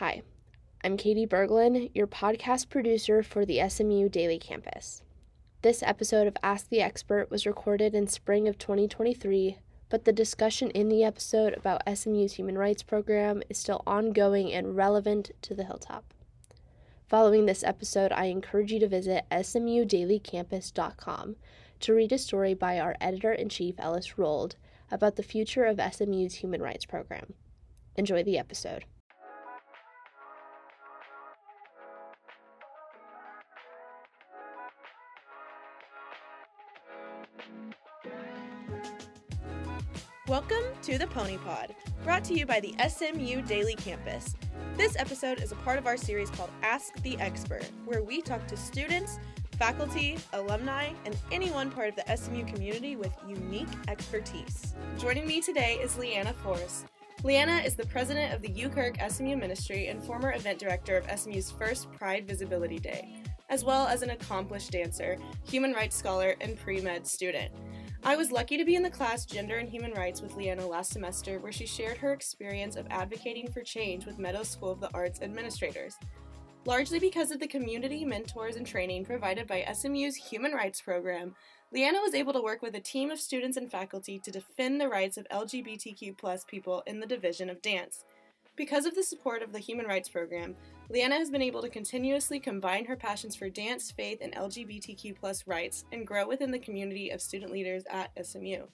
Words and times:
Hi, 0.00 0.22
I'm 0.82 0.96
Katie 0.96 1.26
Berglund, 1.26 1.90
your 1.92 2.06
podcast 2.06 2.70
producer 2.70 3.22
for 3.22 3.44
the 3.44 3.60
SMU 3.68 4.08
Daily 4.08 4.38
Campus. 4.38 5.02
This 5.60 5.82
episode 5.82 6.26
of 6.26 6.38
Ask 6.42 6.70
the 6.70 6.80
Expert 6.80 7.30
was 7.30 7.44
recorded 7.44 7.94
in 7.94 8.06
spring 8.06 8.48
of 8.48 8.56
2023, 8.56 9.58
but 9.90 10.06
the 10.06 10.12
discussion 10.14 10.70
in 10.70 10.88
the 10.88 11.04
episode 11.04 11.52
about 11.52 11.82
SMU's 11.86 12.32
human 12.32 12.56
rights 12.56 12.82
program 12.82 13.42
is 13.50 13.58
still 13.58 13.82
ongoing 13.86 14.50
and 14.50 14.74
relevant 14.74 15.32
to 15.42 15.54
the 15.54 15.64
Hilltop. 15.64 16.14
Following 17.06 17.44
this 17.44 17.62
episode, 17.62 18.10
I 18.10 18.24
encourage 18.24 18.72
you 18.72 18.80
to 18.80 18.88
visit 18.88 19.26
smudailycampus.com 19.30 21.36
to 21.80 21.92
read 21.92 22.12
a 22.12 22.16
story 22.16 22.54
by 22.54 22.80
our 22.80 22.96
editor 23.02 23.34
in 23.34 23.50
chief, 23.50 23.74
Ellis 23.78 24.16
Rold, 24.16 24.56
about 24.90 25.16
the 25.16 25.22
future 25.22 25.66
of 25.66 25.78
SMU's 25.78 26.36
human 26.36 26.62
rights 26.62 26.86
program. 26.86 27.34
Enjoy 27.96 28.22
the 28.22 28.38
episode. 28.38 28.86
Welcome 40.30 40.62
to 40.82 40.96
the 40.96 41.08
Pony 41.08 41.38
Pod, 41.38 41.74
brought 42.04 42.22
to 42.26 42.34
you 42.34 42.46
by 42.46 42.60
the 42.60 42.72
SMU 42.88 43.42
Daily 43.42 43.74
Campus. 43.74 44.36
This 44.76 44.94
episode 44.96 45.42
is 45.42 45.50
a 45.50 45.56
part 45.56 45.76
of 45.76 45.88
our 45.88 45.96
series 45.96 46.30
called 46.30 46.50
Ask 46.62 46.94
the 47.02 47.18
Expert, 47.18 47.68
where 47.84 48.04
we 48.04 48.22
talk 48.22 48.46
to 48.46 48.56
students, 48.56 49.18
faculty, 49.58 50.18
alumni, 50.32 50.90
and 51.04 51.16
anyone 51.32 51.68
part 51.68 51.88
of 51.88 51.96
the 51.96 52.16
SMU 52.16 52.44
community 52.44 52.94
with 52.94 53.10
unique 53.26 53.66
expertise. 53.88 54.76
Joining 55.00 55.26
me 55.26 55.40
today 55.40 55.80
is 55.82 55.98
Liana 55.98 56.32
Forss. 56.44 56.84
Liana 57.24 57.56
is 57.64 57.74
the 57.74 57.86
president 57.86 58.32
of 58.32 58.40
the 58.40 58.50
UKirk 58.50 59.10
SMU 59.10 59.36
Ministry 59.36 59.88
and 59.88 60.00
former 60.00 60.32
event 60.32 60.60
director 60.60 60.96
of 60.96 61.10
SMU's 61.18 61.50
first 61.50 61.90
Pride 61.90 62.24
Visibility 62.28 62.78
Day, 62.78 63.16
as 63.48 63.64
well 63.64 63.88
as 63.88 64.02
an 64.02 64.10
accomplished 64.10 64.70
dancer, 64.70 65.18
human 65.42 65.72
rights 65.72 65.96
scholar, 65.96 66.36
and 66.40 66.56
pre 66.56 66.80
med 66.80 67.04
student. 67.04 67.50
I 68.02 68.16
was 68.16 68.32
lucky 68.32 68.56
to 68.56 68.64
be 68.64 68.76
in 68.76 68.82
the 68.82 68.88
class 68.88 69.26
Gender 69.26 69.58
and 69.58 69.68
Human 69.68 69.92
Rights 69.92 70.22
with 70.22 70.34
Liana 70.34 70.66
last 70.66 70.90
semester, 70.90 71.38
where 71.38 71.52
she 71.52 71.66
shared 71.66 71.98
her 71.98 72.14
experience 72.14 72.76
of 72.76 72.86
advocating 72.88 73.52
for 73.52 73.62
change 73.62 74.06
with 74.06 74.18
Meadows 74.18 74.48
School 74.48 74.70
of 74.70 74.80
the 74.80 74.90
Arts 74.94 75.20
administrators. 75.20 75.96
Largely 76.64 76.98
because 76.98 77.30
of 77.30 77.40
the 77.40 77.46
community, 77.46 78.06
mentors, 78.06 78.56
and 78.56 78.66
training 78.66 79.04
provided 79.04 79.46
by 79.46 79.66
SMU's 79.70 80.16
Human 80.16 80.52
Rights 80.52 80.80
Program, 80.80 81.34
Liana 81.72 82.00
was 82.00 82.14
able 82.14 82.32
to 82.32 82.42
work 82.42 82.62
with 82.62 82.74
a 82.74 82.80
team 82.80 83.10
of 83.10 83.20
students 83.20 83.58
and 83.58 83.70
faculty 83.70 84.18
to 84.18 84.30
defend 84.30 84.80
the 84.80 84.88
rights 84.88 85.18
of 85.18 85.28
LGBTQ 85.28 86.46
people 86.46 86.82
in 86.86 87.00
the 87.00 87.06
Division 87.06 87.50
of 87.50 87.60
Dance. 87.60 88.04
Because 88.60 88.84
of 88.84 88.94
the 88.94 89.02
support 89.02 89.40
of 89.40 89.54
the 89.54 89.58
Human 89.58 89.86
Rights 89.86 90.10
Program, 90.10 90.54
Liana 90.90 91.14
has 91.14 91.30
been 91.30 91.40
able 91.40 91.62
to 91.62 91.70
continuously 91.70 92.38
combine 92.38 92.84
her 92.84 92.94
passions 92.94 93.34
for 93.34 93.48
dance, 93.48 93.90
faith, 93.90 94.18
and 94.20 94.34
LGBTQ 94.34 95.46
rights 95.46 95.86
and 95.92 96.06
grow 96.06 96.28
within 96.28 96.50
the 96.50 96.58
community 96.58 97.08
of 97.08 97.22
student 97.22 97.50
leaders 97.52 97.84
at 97.88 98.10
SMU. 98.22 98.66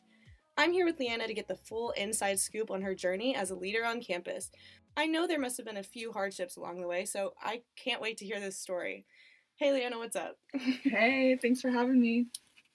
I'm 0.56 0.72
here 0.72 0.86
with 0.86 0.98
Liana 0.98 1.28
to 1.28 1.34
get 1.34 1.46
the 1.46 1.54
full 1.54 1.92
inside 1.92 2.40
scoop 2.40 2.72
on 2.72 2.82
her 2.82 2.96
journey 2.96 3.36
as 3.36 3.52
a 3.52 3.54
leader 3.54 3.84
on 3.84 4.00
campus. 4.00 4.50
I 4.96 5.06
know 5.06 5.24
there 5.24 5.38
must 5.38 5.56
have 5.56 5.66
been 5.66 5.76
a 5.76 5.84
few 5.84 6.10
hardships 6.10 6.56
along 6.56 6.80
the 6.80 6.88
way, 6.88 7.04
so 7.04 7.34
I 7.40 7.62
can't 7.76 8.02
wait 8.02 8.16
to 8.16 8.26
hear 8.26 8.40
this 8.40 8.58
story. 8.58 9.06
Hey, 9.54 9.70
Liana, 9.70 9.98
what's 9.98 10.16
up? 10.16 10.36
hey, 10.82 11.38
thanks 11.40 11.60
for 11.60 11.70
having 11.70 12.00
me. 12.00 12.26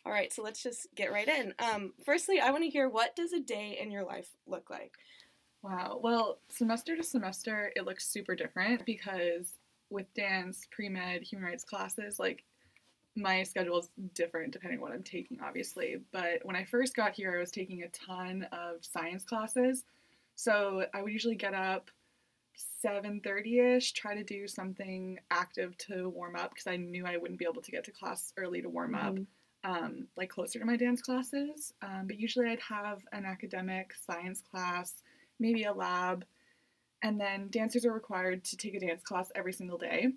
All 0.05 0.13
right, 0.13 0.31
so 0.31 0.43
let's 0.43 0.63
just 0.63 0.87
get 0.95 1.11
right 1.11 1.27
in. 1.27 1.53
Um, 1.59 1.91
firstly, 2.05 2.39
I 2.39 2.51
want 2.51 2.63
to 2.63 2.69
hear 2.69 2.87
what 2.87 3.17
does 3.17 3.33
a 3.33 3.41
day 3.41 3.77
in 3.81 3.91
your 3.91 4.05
life 4.05 4.29
look 4.47 4.69
like? 4.69 4.93
Wow. 5.63 5.99
Well, 6.01 6.39
semester 6.49 6.95
to 6.95 7.03
semester, 7.03 7.71
it 7.75 7.85
looks 7.85 8.07
super 8.07 8.35
different 8.35 8.85
because 8.85 9.53
with 9.89 10.11
dance, 10.13 10.67
pre 10.71 10.89
med, 10.89 11.21
human 11.21 11.47
rights 11.47 11.63
classes, 11.63 12.19
like 12.19 12.43
my 13.15 13.43
schedule 13.43 13.79
is 13.79 13.89
different 14.13 14.53
depending 14.53 14.79
on 14.79 14.83
what 14.83 14.91
I'm 14.93 15.03
taking, 15.03 15.39
obviously. 15.43 15.97
But 16.11 16.39
when 16.43 16.55
I 16.55 16.63
first 16.63 16.95
got 16.95 17.13
here, 17.13 17.35
I 17.35 17.39
was 17.39 17.51
taking 17.51 17.83
a 17.83 17.89
ton 17.89 18.47
of 18.51 18.83
science 18.83 19.23
classes. 19.23 19.83
So 20.35 20.85
I 20.93 21.01
would 21.01 21.11
usually 21.11 21.35
get 21.35 21.53
up 21.53 21.91
7.30ish 22.83 23.93
try 23.93 24.15
to 24.15 24.23
do 24.23 24.47
something 24.47 25.19
active 25.29 25.77
to 25.77 26.09
warm 26.09 26.35
up 26.35 26.51
because 26.51 26.67
i 26.67 26.75
knew 26.75 27.05
i 27.05 27.17
wouldn't 27.17 27.39
be 27.39 27.45
able 27.49 27.61
to 27.61 27.71
get 27.71 27.83
to 27.83 27.91
class 27.91 28.33
early 28.37 28.61
to 28.61 28.69
warm 28.69 28.93
mm-hmm. 28.93 29.07
up 29.07 29.17
um, 29.63 30.07
like 30.17 30.29
closer 30.29 30.57
to 30.59 30.65
my 30.65 30.75
dance 30.75 31.01
classes 31.01 31.73
um, 31.81 32.07
but 32.07 32.19
usually 32.19 32.49
i'd 32.49 32.59
have 32.59 33.03
an 33.13 33.25
academic 33.25 33.93
science 34.05 34.41
class 34.41 35.03
maybe 35.41 35.63
a 35.63 35.73
lab, 35.73 36.23
and 37.01 37.19
then 37.19 37.49
dancers 37.49 37.85
are 37.85 37.91
required 37.91 38.45
to 38.45 38.57
take 38.57 38.75
a 38.75 38.79
dance 38.79 39.01
class 39.03 39.31
every 39.35 39.51
single 39.51 39.77
day. 39.77 40.13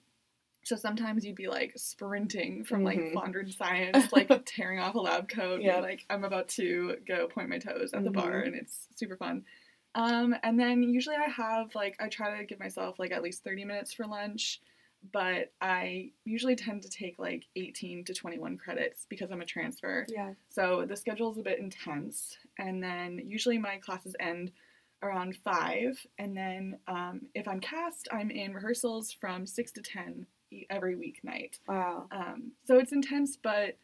So 0.63 0.77
sometimes 0.77 1.25
you'd 1.25 1.35
be 1.35 1.49
like 1.49 1.73
sprinting 1.77 2.65
from 2.65 2.85
like 2.85 2.99
mm-hmm. 2.99 3.51
science, 3.51 4.13
like 4.13 4.31
tearing 4.47 4.79
off 4.79 4.95
a 4.95 5.01
lab 5.01 5.29
coat. 5.29 5.63
Yeah. 5.63 5.81
Like 5.81 6.05
I'm 6.09 6.25
about 6.25 6.49
to 6.51 6.97
go 7.07 7.27
point 7.27 7.49
my 7.49 7.59
toes 7.59 7.93
at 7.93 7.99
mm-hmm. 7.99 8.05
the 8.05 8.11
bar, 8.11 8.33
mm-hmm. 8.33 8.49
and 8.49 8.57
it's 8.57 8.87
super 8.95 9.17
fun. 9.17 9.45
Um, 9.95 10.35
and 10.43 10.59
then 10.59 10.83
usually 10.83 11.17
I 11.17 11.31
have 11.31 11.75
like 11.75 11.97
I 12.01 12.09
try 12.09 12.39
to 12.39 12.45
give 12.45 12.59
myself 12.61 12.99
like 12.99 13.13
at 13.13 13.23
least 13.23 13.45
30 13.45 13.65
minutes 13.65 13.93
for 13.93 14.07
lunch, 14.07 14.61
but 15.13 15.53
I 15.61 16.11
usually 16.25 16.57
tend 16.57 16.83
to 16.83 16.89
take 16.89 17.19
like 17.19 17.45
18 17.57 18.05
to 18.05 18.15
21 18.15 18.57
credits 18.57 19.07
because 19.09 19.31
I'm 19.31 19.41
a 19.41 19.47
transfer. 19.47 20.07
Yeah. 20.09 20.33
So 20.49 20.85
the 20.89 20.97
schedule 20.97 21.31
is 21.33 21.39
a 21.39 21.43
bit 21.43 21.59
intense, 21.59 22.37
and 22.59 22.83
then 22.83 23.21
usually 23.25 23.59
my 23.59 23.77
classes 23.77 24.17
end 24.19 24.51
around 25.05 25.37
five, 25.37 25.99
and 26.19 26.37
then 26.37 26.79
um, 26.89 27.23
if 27.35 27.47
I'm 27.47 27.61
cast, 27.61 28.09
I'm 28.11 28.31
in 28.31 28.55
rehearsals 28.55 29.13
from 29.13 29.47
six 29.47 29.71
to 29.73 29.83
ten 29.83 30.27
every 30.71 30.97
weeknight. 30.97 31.59
Wow. 31.69 32.07
Um, 32.13 32.53
so 32.65 32.79
it's 32.79 32.93
intense, 32.93 33.37
but 33.37 33.77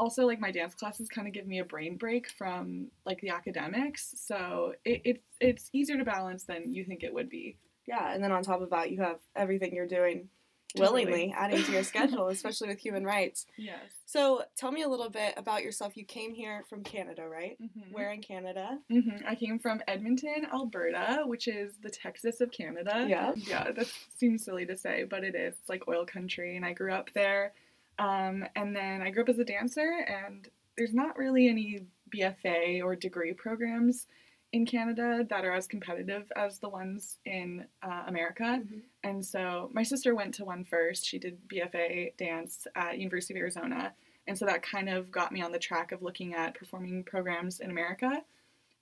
also 0.00 0.26
like 0.26 0.40
my 0.40 0.50
dance 0.50 0.74
classes 0.74 1.08
kind 1.08 1.28
of 1.28 1.34
give 1.34 1.46
me 1.46 1.60
a 1.60 1.64
brain 1.64 1.96
break 1.96 2.28
from 2.28 2.88
like 3.06 3.20
the 3.20 3.30
academics, 3.30 4.14
so 4.16 4.74
it, 4.84 5.02
it's 5.04 5.22
it's 5.40 5.70
easier 5.72 5.96
to 5.96 6.04
balance 6.04 6.44
than 6.44 6.74
you 6.74 6.84
think 6.84 7.02
it 7.02 7.14
would 7.14 7.30
be. 7.30 7.56
Yeah, 7.86 8.12
and 8.12 8.22
then 8.22 8.32
on 8.32 8.42
top 8.42 8.62
of 8.62 8.70
that, 8.70 8.90
you 8.90 9.02
have 9.02 9.20
everything 9.36 9.74
you're 9.74 9.86
doing 9.86 10.28
willingly 10.76 11.34
adding 11.36 11.62
to 11.62 11.72
your 11.72 11.82
schedule, 11.84 12.28
especially 12.28 12.68
with 12.68 12.78
human 12.78 13.04
rights. 13.04 13.46
Yes. 13.56 13.78
So 14.06 14.42
tell 14.56 14.72
me 14.72 14.82
a 14.82 14.88
little 14.88 15.10
bit 15.10 15.34
about 15.36 15.62
yourself. 15.62 15.96
You 15.96 16.04
came 16.04 16.32
here 16.32 16.64
from 16.68 16.82
Canada, 16.82 17.28
right? 17.28 17.56
Mm-hmm. 17.60 17.92
Where 17.92 18.12
in 18.12 18.20
Canada? 18.20 18.78
Mm-hmm. 18.90 19.26
I 19.26 19.34
came 19.34 19.58
from 19.58 19.80
Edmonton, 19.88 20.46
Alberta, 20.52 21.22
which 21.26 21.48
is 21.48 21.74
the 21.82 21.90
Texas 21.90 22.40
of 22.40 22.50
Canada. 22.50 23.06
Yeah. 23.08 23.32
Yeah, 23.36 23.70
that 23.72 23.86
seems 24.16 24.44
silly 24.44 24.66
to 24.66 24.76
say, 24.76 25.04
but 25.04 25.24
it 25.24 25.34
is. 25.34 25.54
It's 25.58 25.68
like 25.68 25.88
oil 25.88 26.04
country, 26.04 26.56
and 26.56 26.64
I 26.64 26.72
grew 26.72 26.92
up 26.92 27.10
there. 27.14 27.52
Um, 27.98 28.44
and 28.56 28.74
then 28.74 29.02
I 29.02 29.10
grew 29.10 29.22
up 29.22 29.28
as 29.28 29.38
a 29.38 29.44
dancer, 29.44 30.04
and 30.08 30.48
there's 30.76 30.94
not 30.94 31.16
really 31.16 31.48
any 31.48 31.86
BFA 32.14 32.82
or 32.82 32.96
degree 32.96 33.32
programs 33.32 34.06
in 34.54 34.64
Canada 34.64 35.26
that 35.28 35.44
are 35.44 35.52
as 35.52 35.66
competitive 35.66 36.30
as 36.36 36.58
the 36.60 36.68
ones 36.68 37.18
in 37.26 37.64
uh, 37.82 38.04
America. 38.06 38.60
Mm-hmm. 38.62 38.78
And 39.02 39.26
so 39.26 39.68
my 39.72 39.82
sister 39.82 40.14
went 40.14 40.32
to 40.34 40.44
one 40.44 40.62
first. 40.62 41.04
She 41.04 41.18
did 41.18 41.36
BFA 41.48 42.16
dance 42.16 42.68
at 42.76 42.98
University 42.98 43.34
of 43.34 43.38
Arizona. 43.38 43.92
And 44.28 44.38
so 44.38 44.46
that 44.46 44.62
kind 44.62 44.88
of 44.88 45.10
got 45.10 45.32
me 45.32 45.42
on 45.42 45.50
the 45.50 45.58
track 45.58 45.90
of 45.90 46.02
looking 46.02 46.34
at 46.34 46.54
performing 46.54 47.02
programs 47.02 47.58
in 47.58 47.68
America. 47.68 48.22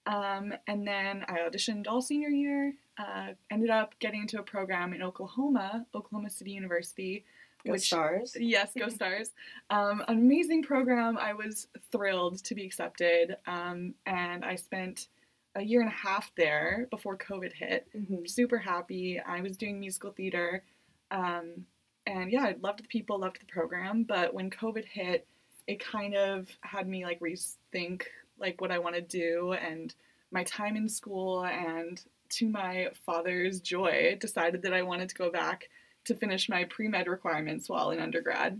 Um, 0.05 0.53
and 0.67 0.87
then 0.87 1.25
I 1.27 1.39
auditioned 1.39 1.87
all 1.87 2.03
senior 2.03 2.29
year, 2.29 2.75
uh, 2.99 3.29
ended 3.49 3.71
up 3.71 3.95
getting 3.97 4.21
into 4.21 4.39
a 4.39 4.43
program 4.43 4.93
in 4.93 5.01
Oklahoma, 5.01 5.87
Oklahoma 5.95 6.29
City 6.29 6.51
University. 6.51 7.25
Go 7.65 7.71
which, 7.71 7.87
Stars. 7.87 8.37
Yes, 8.39 8.73
Go 8.77 8.89
Stars. 8.89 9.31
Um, 9.71 10.03
an 10.07 10.19
amazing 10.19 10.61
program. 10.61 11.17
I 11.17 11.33
was 11.33 11.67
thrilled 11.91 12.43
to 12.43 12.53
be 12.53 12.63
accepted. 12.63 13.37
Um, 13.47 13.95
and 14.05 14.45
I 14.45 14.55
spent 14.55 15.07
a 15.55 15.61
year 15.61 15.81
and 15.81 15.89
a 15.89 15.93
half 15.93 16.31
there 16.35 16.87
before 16.89 17.17
COVID 17.17 17.53
hit. 17.53 17.87
Mm-hmm. 17.95 18.25
Super 18.25 18.57
happy. 18.57 19.19
I 19.19 19.41
was 19.41 19.57
doing 19.57 19.79
musical 19.79 20.11
theater. 20.11 20.63
Um, 21.11 21.65
and 22.07 22.31
yeah, 22.31 22.43
I 22.43 22.55
loved 22.61 22.79
the 22.83 22.87
people, 22.87 23.19
loved 23.19 23.39
the 23.39 23.45
program. 23.45 24.03
But 24.03 24.33
when 24.33 24.49
COVID 24.49 24.85
hit, 24.85 25.27
it 25.67 25.83
kind 25.83 26.15
of 26.15 26.49
had 26.61 26.87
me 26.87 27.05
like 27.05 27.19
rethink 27.19 28.03
like 28.39 28.59
what 28.59 28.71
I 28.71 28.79
want 28.79 28.95
to 28.95 29.01
do 29.01 29.53
and 29.53 29.93
my 30.31 30.43
time 30.43 30.75
in 30.75 30.89
school. 30.89 31.45
And 31.45 32.01
to 32.29 32.49
my 32.49 32.89
father's 33.05 33.61
joy, 33.61 34.17
decided 34.19 34.63
that 34.63 34.73
I 34.73 34.81
wanted 34.81 35.09
to 35.09 35.15
go 35.15 35.31
back 35.31 35.69
to 36.05 36.15
finish 36.15 36.49
my 36.49 36.65
pre 36.65 36.87
med 36.87 37.07
requirements 37.07 37.69
while 37.69 37.91
in 37.91 37.99
undergrad, 37.99 38.59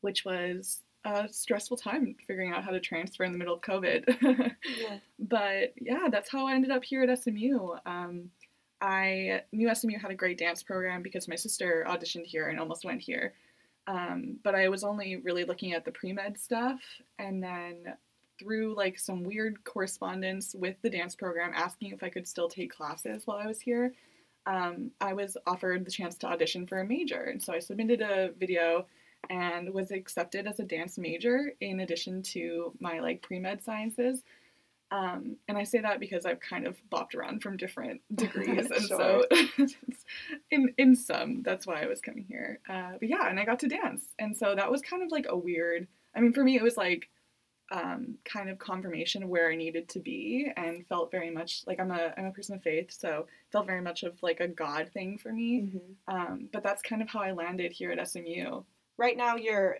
which 0.00 0.24
was 0.24 0.82
a 1.06 1.28
stressful 1.32 1.76
time 1.76 2.16
figuring 2.26 2.52
out 2.52 2.64
how 2.64 2.72
to 2.72 2.80
transfer 2.80 3.24
in 3.24 3.32
the 3.32 3.38
middle 3.38 3.54
of 3.54 3.60
COVID. 3.60 4.52
yeah. 4.78 4.98
But 5.18 5.72
yeah, 5.80 6.08
that's 6.10 6.30
how 6.30 6.46
I 6.46 6.54
ended 6.54 6.70
up 6.70 6.84
here 6.84 7.02
at 7.02 7.18
SMU. 7.18 7.70
Um, 7.86 8.30
I 8.80 9.42
knew 9.52 9.74
SMU 9.74 9.98
had 9.98 10.10
a 10.10 10.14
great 10.14 10.38
dance 10.38 10.62
program 10.62 11.02
because 11.02 11.26
my 11.26 11.36
sister 11.36 11.86
auditioned 11.88 12.26
here 12.26 12.48
and 12.48 12.60
almost 12.60 12.84
went 12.84 13.00
here. 13.00 13.32
Um, 13.86 14.36
but 14.42 14.54
I 14.54 14.68
was 14.68 14.84
only 14.84 15.16
really 15.16 15.44
looking 15.44 15.72
at 15.72 15.84
the 15.84 15.92
pre 15.92 16.12
med 16.12 16.38
stuff, 16.38 16.80
and 17.18 17.42
then 17.42 17.94
through 18.38 18.74
like 18.76 18.98
some 18.98 19.22
weird 19.22 19.64
correspondence 19.64 20.54
with 20.54 20.76
the 20.82 20.90
dance 20.90 21.14
program 21.14 21.52
asking 21.54 21.92
if 21.92 22.02
I 22.02 22.10
could 22.10 22.28
still 22.28 22.48
take 22.48 22.74
classes 22.74 23.26
while 23.26 23.38
I 23.38 23.46
was 23.46 23.60
here, 23.60 23.94
um, 24.46 24.90
I 25.00 25.14
was 25.14 25.36
offered 25.46 25.84
the 25.84 25.90
chance 25.90 26.16
to 26.18 26.26
audition 26.26 26.66
for 26.66 26.80
a 26.80 26.84
major. 26.84 27.22
And 27.22 27.42
so 27.42 27.54
I 27.54 27.60
submitted 27.60 28.02
a 28.02 28.32
video 28.38 28.86
and 29.30 29.72
was 29.72 29.90
accepted 29.90 30.46
as 30.46 30.60
a 30.60 30.64
dance 30.64 30.98
major 30.98 31.52
in 31.60 31.80
addition 31.80 32.22
to 32.22 32.72
my 32.80 33.00
like 33.00 33.22
pre-med 33.22 33.62
sciences. 33.64 34.22
Um, 34.90 35.36
and 35.48 35.58
I 35.58 35.64
say 35.64 35.80
that 35.80 35.98
because 35.98 36.24
I've 36.26 36.38
kind 36.38 36.66
of 36.66 36.76
bopped 36.92 37.16
around 37.16 37.42
from 37.42 37.56
different 37.56 38.02
degrees, 38.14 38.70
and 38.70 38.84
so 38.84 39.24
in 40.50 40.72
in 40.78 40.94
some, 40.94 41.42
that's 41.42 41.66
why 41.66 41.82
I 41.82 41.86
was 41.86 42.00
coming 42.00 42.24
here. 42.28 42.60
Uh, 42.68 42.92
but 43.00 43.08
yeah, 43.08 43.28
and 43.28 43.40
I 43.40 43.44
got 43.44 43.58
to 43.60 43.68
dance, 43.68 44.04
and 44.18 44.36
so 44.36 44.54
that 44.54 44.70
was 44.70 44.82
kind 44.82 45.02
of 45.02 45.10
like 45.10 45.26
a 45.28 45.36
weird. 45.36 45.88
I 46.14 46.20
mean, 46.20 46.32
for 46.32 46.44
me, 46.44 46.56
it 46.56 46.62
was 46.62 46.76
like 46.76 47.08
um, 47.72 48.14
kind 48.24 48.48
of 48.48 48.58
confirmation 48.58 49.28
where 49.28 49.50
I 49.50 49.56
needed 49.56 49.88
to 49.90 49.98
be, 49.98 50.52
and 50.56 50.86
felt 50.86 51.10
very 51.10 51.30
much 51.30 51.64
like 51.66 51.80
I'm 51.80 51.90
a 51.90 52.14
I'm 52.16 52.26
a 52.26 52.30
person 52.30 52.54
of 52.54 52.62
faith, 52.62 52.92
so 52.92 53.26
felt 53.50 53.66
very 53.66 53.82
much 53.82 54.04
of 54.04 54.22
like 54.22 54.38
a 54.38 54.46
God 54.46 54.90
thing 54.94 55.18
for 55.18 55.32
me. 55.32 55.62
Mm-hmm. 55.62 56.16
Um, 56.16 56.48
but 56.52 56.62
that's 56.62 56.82
kind 56.82 57.02
of 57.02 57.08
how 57.08 57.20
I 57.20 57.32
landed 57.32 57.72
here 57.72 57.90
at 57.90 58.08
SMU. 58.08 58.62
Right 58.98 59.16
now, 59.16 59.36
you're 59.36 59.78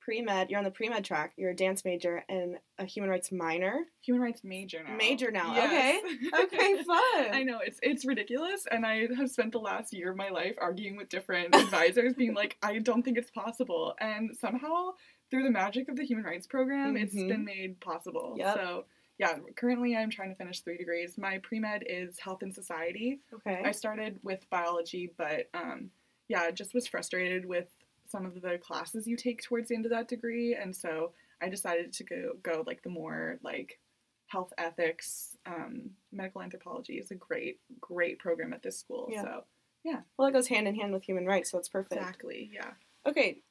pre 0.00 0.22
med. 0.22 0.50
You're 0.50 0.58
on 0.58 0.64
the 0.64 0.70
pre 0.70 0.88
med 0.88 1.04
track. 1.04 1.32
You're 1.36 1.50
a 1.50 1.56
dance 1.56 1.84
major 1.84 2.24
and 2.28 2.56
a 2.78 2.84
human 2.84 3.10
rights 3.10 3.30
minor. 3.30 3.84
Human 4.02 4.22
rights 4.22 4.42
major 4.42 4.82
now. 4.86 4.96
Major 4.96 5.30
now. 5.30 5.54
Yes. 5.54 6.02
Okay. 6.04 6.16
Okay. 6.44 6.82
Fun. 6.82 7.34
I 7.34 7.42
know 7.44 7.58
it's 7.64 7.78
it's 7.82 8.04
ridiculous, 8.04 8.66
and 8.70 8.84
I 8.86 9.06
have 9.16 9.30
spent 9.30 9.52
the 9.52 9.58
last 9.58 9.92
year 9.92 10.10
of 10.10 10.16
my 10.16 10.30
life 10.30 10.56
arguing 10.60 10.96
with 10.96 11.08
different 11.10 11.54
advisors, 11.54 12.14
being 12.14 12.34
like, 12.34 12.56
I 12.62 12.78
don't 12.78 13.02
think 13.02 13.18
it's 13.18 13.30
possible, 13.30 13.94
and 14.00 14.36
somehow 14.36 14.92
through 15.30 15.44
the 15.44 15.50
magic 15.50 15.88
of 15.88 15.96
the 15.96 16.04
human 16.04 16.24
rights 16.24 16.46
program, 16.46 16.96
it's 16.96 17.14
Mhm. 17.14 17.28
been 17.28 17.44
made 17.44 17.80
possible. 17.80 18.34
Yep. 18.38 18.54
So 18.56 18.84
yeah, 19.18 19.36
currently 19.54 19.94
I'm 19.96 20.10
trying 20.10 20.30
to 20.30 20.34
finish 20.34 20.60
three 20.60 20.78
degrees. 20.78 21.18
My 21.18 21.38
pre 21.38 21.60
med 21.60 21.84
is 21.86 22.18
health 22.18 22.42
and 22.42 22.52
society. 22.54 23.20
Okay. 23.34 23.62
I 23.64 23.70
started 23.72 24.18
with 24.24 24.48
biology, 24.50 25.12
but 25.16 25.48
um, 25.54 25.90
yeah, 26.26 26.50
just 26.50 26.74
was 26.74 26.86
frustrated 26.88 27.44
with 27.44 27.68
some 28.10 28.26
of 28.26 28.40
the 28.40 28.58
classes 28.58 29.06
you 29.06 29.16
take 29.16 29.42
towards 29.42 29.68
the 29.68 29.74
end 29.74 29.86
of 29.86 29.92
that 29.92 30.08
degree, 30.08 30.54
and 30.54 30.74
so 30.74 31.12
I 31.42 31.48
decided 31.48 31.92
to 31.94 32.04
go 32.04 32.32
go 32.42 32.64
like 32.66 32.82
the 32.82 32.90
more 32.90 33.38
like 33.42 33.78
health 34.26 34.52
ethics, 34.58 35.36
um, 35.46 35.90
medical 36.12 36.42
anthropology 36.42 36.94
is 36.94 37.10
a 37.10 37.16
great 37.16 37.60
great 37.80 38.18
program 38.18 38.52
at 38.52 38.62
this 38.62 38.78
school. 38.78 39.08
Yeah. 39.10 39.22
So 39.22 39.44
yeah, 39.84 40.00
well, 40.16 40.28
it 40.28 40.32
goes 40.32 40.48
hand 40.48 40.68
in 40.68 40.74
hand 40.74 40.92
with 40.92 41.02
human 41.02 41.26
rights, 41.26 41.50
so 41.50 41.58
it's 41.58 41.68
perfect. 41.68 42.00
exactly, 42.00 42.50
yeah. 42.52 42.72
Okay, 43.06 43.42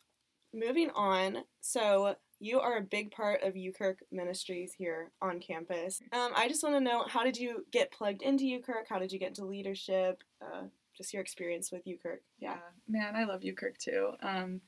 moving 0.53 0.89
on. 0.91 1.39
So 1.61 2.15
you 2.39 2.59
are 2.59 2.77
a 2.77 2.81
big 2.81 3.11
part 3.11 3.43
of 3.43 3.55
UKirk 3.55 3.97
Ministries 4.11 4.73
here 4.73 5.11
on 5.21 5.39
campus. 5.39 6.01
Um, 6.13 6.31
I 6.35 6.47
just 6.47 6.63
want 6.63 6.75
to 6.75 6.79
know 6.79 7.05
how 7.07 7.23
did 7.23 7.37
you 7.37 7.65
get 7.71 7.91
plugged 7.91 8.21
into 8.21 8.45
UKirk? 8.45 8.87
How 8.89 8.99
did 8.99 9.11
you 9.11 9.19
get 9.19 9.29
into 9.29 9.45
leadership? 9.45 10.23
Uh, 10.41 10.63
just 10.99 11.13
your 11.13 11.21
experience 11.21 11.71
with 11.71 11.85
UKirk. 11.85 12.19
Yeah, 12.39 12.57
man, 12.87 13.15
I 13.15 13.23
love 13.23 13.41
UKirk, 13.41 13.77
too. 13.79 14.11
Um, 14.21 14.61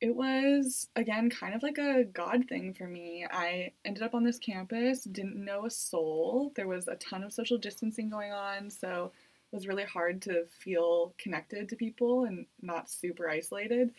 it 0.00 0.14
was 0.14 0.88
again 0.94 1.30
kind 1.30 1.54
of 1.54 1.62
like 1.62 1.78
a 1.78 2.04
God 2.04 2.48
thing 2.48 2.74
for 2.74 2.86
me. 2.86 3.26
I 3.30 3.72
ended 3.84 4.02
up 4.02 4.14
on 4.14 4.24
this 4.24 4.38
campus, 4.38 5.04
didn't 5.04 5.42
know 5.42 5.64
a 5.64 5.70
soul. 5.70 6.52
There 6.54 6.68
was 6.68 6.86
a 6.86 6.96
ton 6.96 7.24
of 7.24 7.32
social 7.32 7.56
distancing 7.56 8.10
going 8.10 8.32
on, 8.32 8.70
so 8.70 9.10
it 9.52 9.56
was 9.56 9.66
really 9.66 9.84
hard 9.84 10.20
to 10.22 10.44
feel 10.44 11.14
connected 11.18 11.68
to 11.68 11.76
people 11.76 12.24
and 12.24 12.46
not 12.60 12.90
super 12.90 13.28
isolated. 13.30 13.92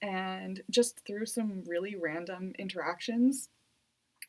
And 0.00 0.62
just 0.70 1.00
through 1.04 1.26
some 1.26 1.64
really 1.66 1.96
random 1.96 2.52
interactions, 2.58 3.48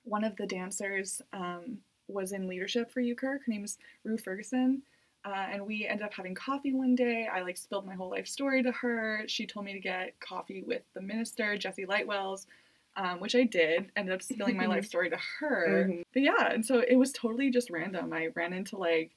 one 0.03 0.23
of 0.23 0.35
the 0.35 0.47
dancers 0.47 1.21
um, 1.31 1.79
was 2.07 2.31
in 2.31 2.47
leadership 2.47 2.91
for 2.91 3.01
UKirk. 3.01 3.21
Her 3.21 3.41
name 3.47 3.65
is 3.65 3.77
Rue 4.03 4.17
Ferguson. 4.17 4.81
Uh, 5.25 5.47
and 5.53 5.65
we 5.65 5.87
ended 5.87 6.05
up 6.05 6.13
having 6.13 6.35
coffee 6.35 6.73
one 6.73 6.95
day. 6.95 7.27
I 7.31 7.41
like 7.41 7.55
spilled 7.57 7.85
my 7.85 7.95
whole 7.95 8.09
life 8.09 8.27
story 8.27 8.61
to 8.63 8.71
her. 8.71 9.23
She 9.27 9.45
told 9.45 9.65
me 9.65 9.73
to 9.73 9.79
get 9.79 10.19
coffee 10.19 10.63
with 10.63 10.83
the 10.93 11.01
minister, 11.01 11.57
Jesse 11.57 11.85
Lightwells, 11.85 12.45
um, 12.97 13.19
which 13.21 13.33
I 13.33 13.43
did. 13.43 13.89
Ended 13.95 14.13
up 14.13 14.21
spilling 14.21 14.57
my 14.57 14.65
life 14.65 14.85
story 14.93 15.09
to 15.09 15.17
her. 15.39 15.87
Mhm. 15.89 16.03
But 16.13 16.23
yeah, 16.23 16.51
and 16.51 16.65
so 16.65 16.79
it 16.85 16.95
was 16.95 17.13
totally 17.13 17.49
just 17.51 17.69
random. 17.69 18.11
I 18.11 18.29
ran 18.35 18.51
into 18.51 18.77
like, 18.77 19.11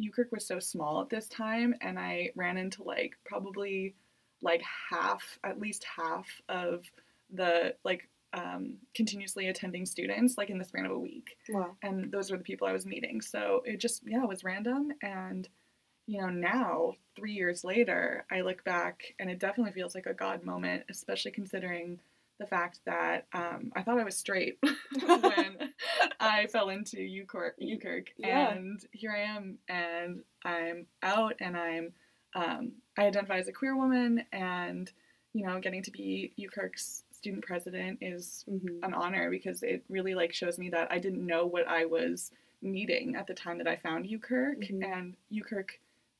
Ukirk 0.00 0.30
was 0.30 0.46
so 0.46 0.58
small 0.58 1.00
at 1.00 1.08
this 1.08 1.28
time, 1.28 1.74
and 1.80 1.98
I 1.98 2.30
ran 2.36 2.58
into 2.58 2.82
like 2.82 3.16
probably 3.24 3.94
like 4.42 4.62
half, 4.90 5.38
at 5.42 5.58
least 5.58 5.84
half 5.84 6.26
of 6.48 6.84
the 7.32 7.74
like 7.84 8.08
um, 8.34 8.74
continuously 8.94 9.48
attending 9.48 9.86
students, 9.86 10.36
like 10.36 10.50
in 10.50 10.58
the 10.58 10.64
span 10.64 10.84
of 10.86 10.92
a 10.92 10.98
week 10.98 11.36
Wow. 11.48 11.76
and 11.82 12.10
those 12.12 12.30
were 12.30 12.36
the 12.38 12.44
people 12.44 12.66
I 12.68 12.72
was 12.72 12.84
meeting. 12.86 13.20
So 13.20 13.62
it 13.64 13.78
just 13.80 14.02
yeah, 14.06 14.22
it 14.22 14.28
was 14.28 14.44
random 14.44 14.92
and 15.02 15.48
you 16.06 16.20
know, 16.22 16.28
now 16.30 16.94
3 17.16 17.32
years 17.32 17.64
later, 17.64 18.24
I 18.30 18.40
look 18.40 18.64
back 18.64 19.14
and 19.20 19.28
it 19.30 19.38
definitely 19.38 19.72
feels 19.72 19.94
like 19.94 20.06
a 20.06 20.14
god 20.14 20.42
moment, 20.42 20.84
especially 20.88 21.32
considering 21.32 22.00
the 22.40 22.46
fact 22.46 22.80
that 22.86 23.26
um, 23.34 23.72
I 23.76 23.82
thought 23.82 23.98
I 23.98 24.04
was 24.04 24.16
straight 24.16 24.58
when 25.06 25.72
I 26.20 26.46
fell 26.46 26.68
into 26.70 26.96
UKirk, 26.98 27.52
UKirk 27.60 28.08
Yeah. 28.16 28.50
and 28.52 28.80
here 28.92 29.12
I 29.12 29.22
am 29.36 29.58
and 29.68 30.22
I'm 30.44 30.86
out 31.02 31.34
and 31.40 31.56
I'm 31.56 31.92
um, 32.34 32.72
I 32.98 33.06
identify 33.06 33.38
as 33.38 33.48
a 33.48 33.52
queer 33.52 33.76
woman 33.76 34.24
and 34.32 34.90
you 35.34 35.46
know, 35.46 35.60
getting 35.60 35.82
to 35.82 35.90
be 35.90 36.32
UKirk's 36.38 37.04
student 37.18 37.44
president 37.44 37.98
is 38.00 38.44
hmm 38.48 38.82
an 38.82 38.94
honor 38.94 39.30
because 39.30 39.62
it 39.62 39.84
really 39.88 40.14
like 40.14 40.32
shows 40.32 40.58
me 40.58 40.70
that 40.70 40.90
I 40.92 40.98
didn't 40.98 41.26
know 41.26 41.46
what 41.46 41.66
I 41.66 41.84
was 41.84 42.30
needing 42.62 43.16
at 43.16 43.26
the 43.26 43.34
time 43.34 43.58
that 43.58 43.66
I 43.68 43.76
found 43.76 44.06
UKirk 44.06 44.70
Mhm. 44.70 44.84
and 44.84 45.16
UKirk 45.32 45.70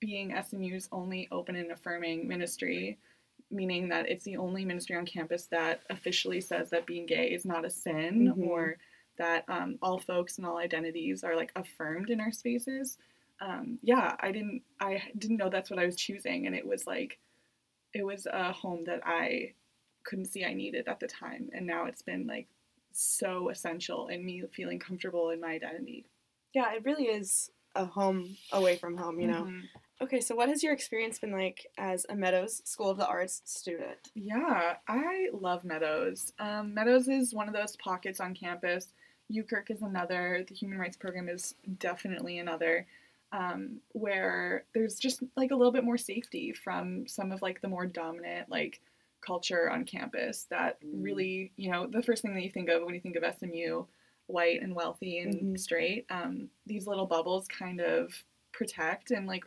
being 0.01 0.33
SMU's 0.35 0.89
only 0.93 1.29
open 1.31 1.57
and 1.57 1.71
affirming 1.73 2.29
ministry, 2.29 2.99
meaning 3.51 3.89
that 3.89 4.09
it's 4.09 4.25
the 4.25 4.37
only 4.37 4.65
ministry 4.65 4.97
on 4.97 5.07
campus 5.07 5.47
that 5.47 5.83
officially 5.91 6.41
says 6.41 6.71
that 6.71 6.87
being 6.87 7.07
gay 7.07 7.33
is 7.33 7.45
not 7.45 7.65
a 7.65 7.71
sin 7.71 8.33
Mhm. 8.37 8.47
or 8.49 8.79
that 9.17 9.45
um, 9.49 9.79
all 9.83 9.99
folks 9.99 10.39
and 10.39 10.47
all 10.47 10.59
identities 10.59 11.25
are 11.25 11.37
like 11.37 11.53
affirmed 11.57 12.11
in 12.11 12.21
our 12.21 12.33
spaces. 12.33 12.99
Um, 13.41 13.79
yeah, 13.83 14.17
I 14.21 14.33
didn't 14.33 14.63
I 14.81 15.03
didn't 15.17 15.37
know 15.39 15.49
that's 15.51 15.71
what 15.71 15.79
I 15.79 15.87
was 15.87 15.97
choosing 15.97 16.47
and 16.47 16.55
it 16.57 16.67
was 16.67 16.87
like 16.87 17.19
it 17.95 18.05
was 18.05 18.27
a 18.27 18.53
home 18.53 18.85
that 18.85 19.01
I 19.05 19.55
couldn't 20.09 20.27
see 20.27 20.45
I 20.45 20.55
needed 20.55 20.89
at 20.89 21.01
the 21.01 21.07
time. 21.07 21.51
And 21.53 21.67
now 21.67 21.85
it's 21.85 22.03
been 22.03 22.27
like 22.27 22.47
so 22.93 23.51
essential 23.51 24.09
in 24.09 24.25
me 24.25 24.43
feeling 24.53 24.79
comfortable 24.79 25.31
in 25.31 25.41
my 25.41 25.53
identity. 25.53 26.07
Yeah, 26.55 26.73
it 26.73 26.85
really 26.85 27.05
is 27.05 27.51
a 27.75 27.85
home 27.85 28.37
away 28.53 28.77
from 28.77 28.97
home, 28.97 29.21
you 29.21 29.29
know. 29.29 29.45
Mhm. 29.45 29.63
Okay, 30.01 30.21
so 30.21 30.35
what 30.35 30.49
has 30.49 30.63
your 30.63 30.73
experience 30.73 31.19
been 31.19 31.33
like 31.33 31.67
as 31.77 32.07
a 32.09 32.15
Meadows 32.15 32.63
School 32.65 32.89
of 32.91 32.99
the 32.99 33.07
Arts 33.07 33.43
student? 33.45 34.11
Yeah, 34.15 34.77
I 34.89 35.29
love 35.33 35.65
Meadows. 35.65 36.33
Um, 36.39 36.73
Meadows 36.73 37.09
is 37.09 37.35
one 37.35 37.49
of 37.49 37.55
those 37.55 37.77
pockets 37.77 38.21
on 38.21 38.35
campus. 38.35 38.95
UKirk 39.31 39.71
is 39.71 39.83
another. 39.83 40.45
The 40.49 40.55
Human 40.55 40.79
Rights 40.79 40.97
Program 40.97 41.29
is 41.29 41.55
definitely 41.79 42.39
another. 42.39 42.87
Um, 43.31 43.83
where 43.93 44.65
there's 44.73 44.99
just 44.99 45.23
like 45.37 45.51
a 45.51 45.55
little 45.57 45.73
bit 45.73 45.85
more 45.85 45.99
safety 45.99 46.53
from 46.53 47.07
some 47.07 47.31
of 47.31 47.43
like 47.43 47.61
the 47.61 47.69
more 47.69 47.85
dominant 47.85 48.49
like 48.49 48.81
culture 49.21 49.71
on 49.71 49.85
campus 49.85 50.45
that 50.45 50.81
Mm. 50.83 51.03
really 51.05 51.53
you 51.57 51.71
know 51.71 51.87
the 51.87 52.03
first 52.03 52.23
thing 52.23 52.35
that 52.35 52.43
you 52.43 52.51
think 52.51 52.69
of 52.69 52.85
when 52.85 52.95
you 52.95 53.01
think 53.01 53.17
of 53.17 53.25
SMU 53.25 53.87
white 54.27 54.63
and 54.63 54.75
wealthy 54.75 55.19
and 55.19 55.57
Mhm. 55.57 55.59
straight 55.59 56.07
um, 56.11 56.51
these 56.67 56.87
little 56.87 57.07
bubbles 57.07 57.49
kind 57.49 57.81
of 57.81 58.25
protect 58.53 59.11
and 59.11 59.27
like 59.27 59.45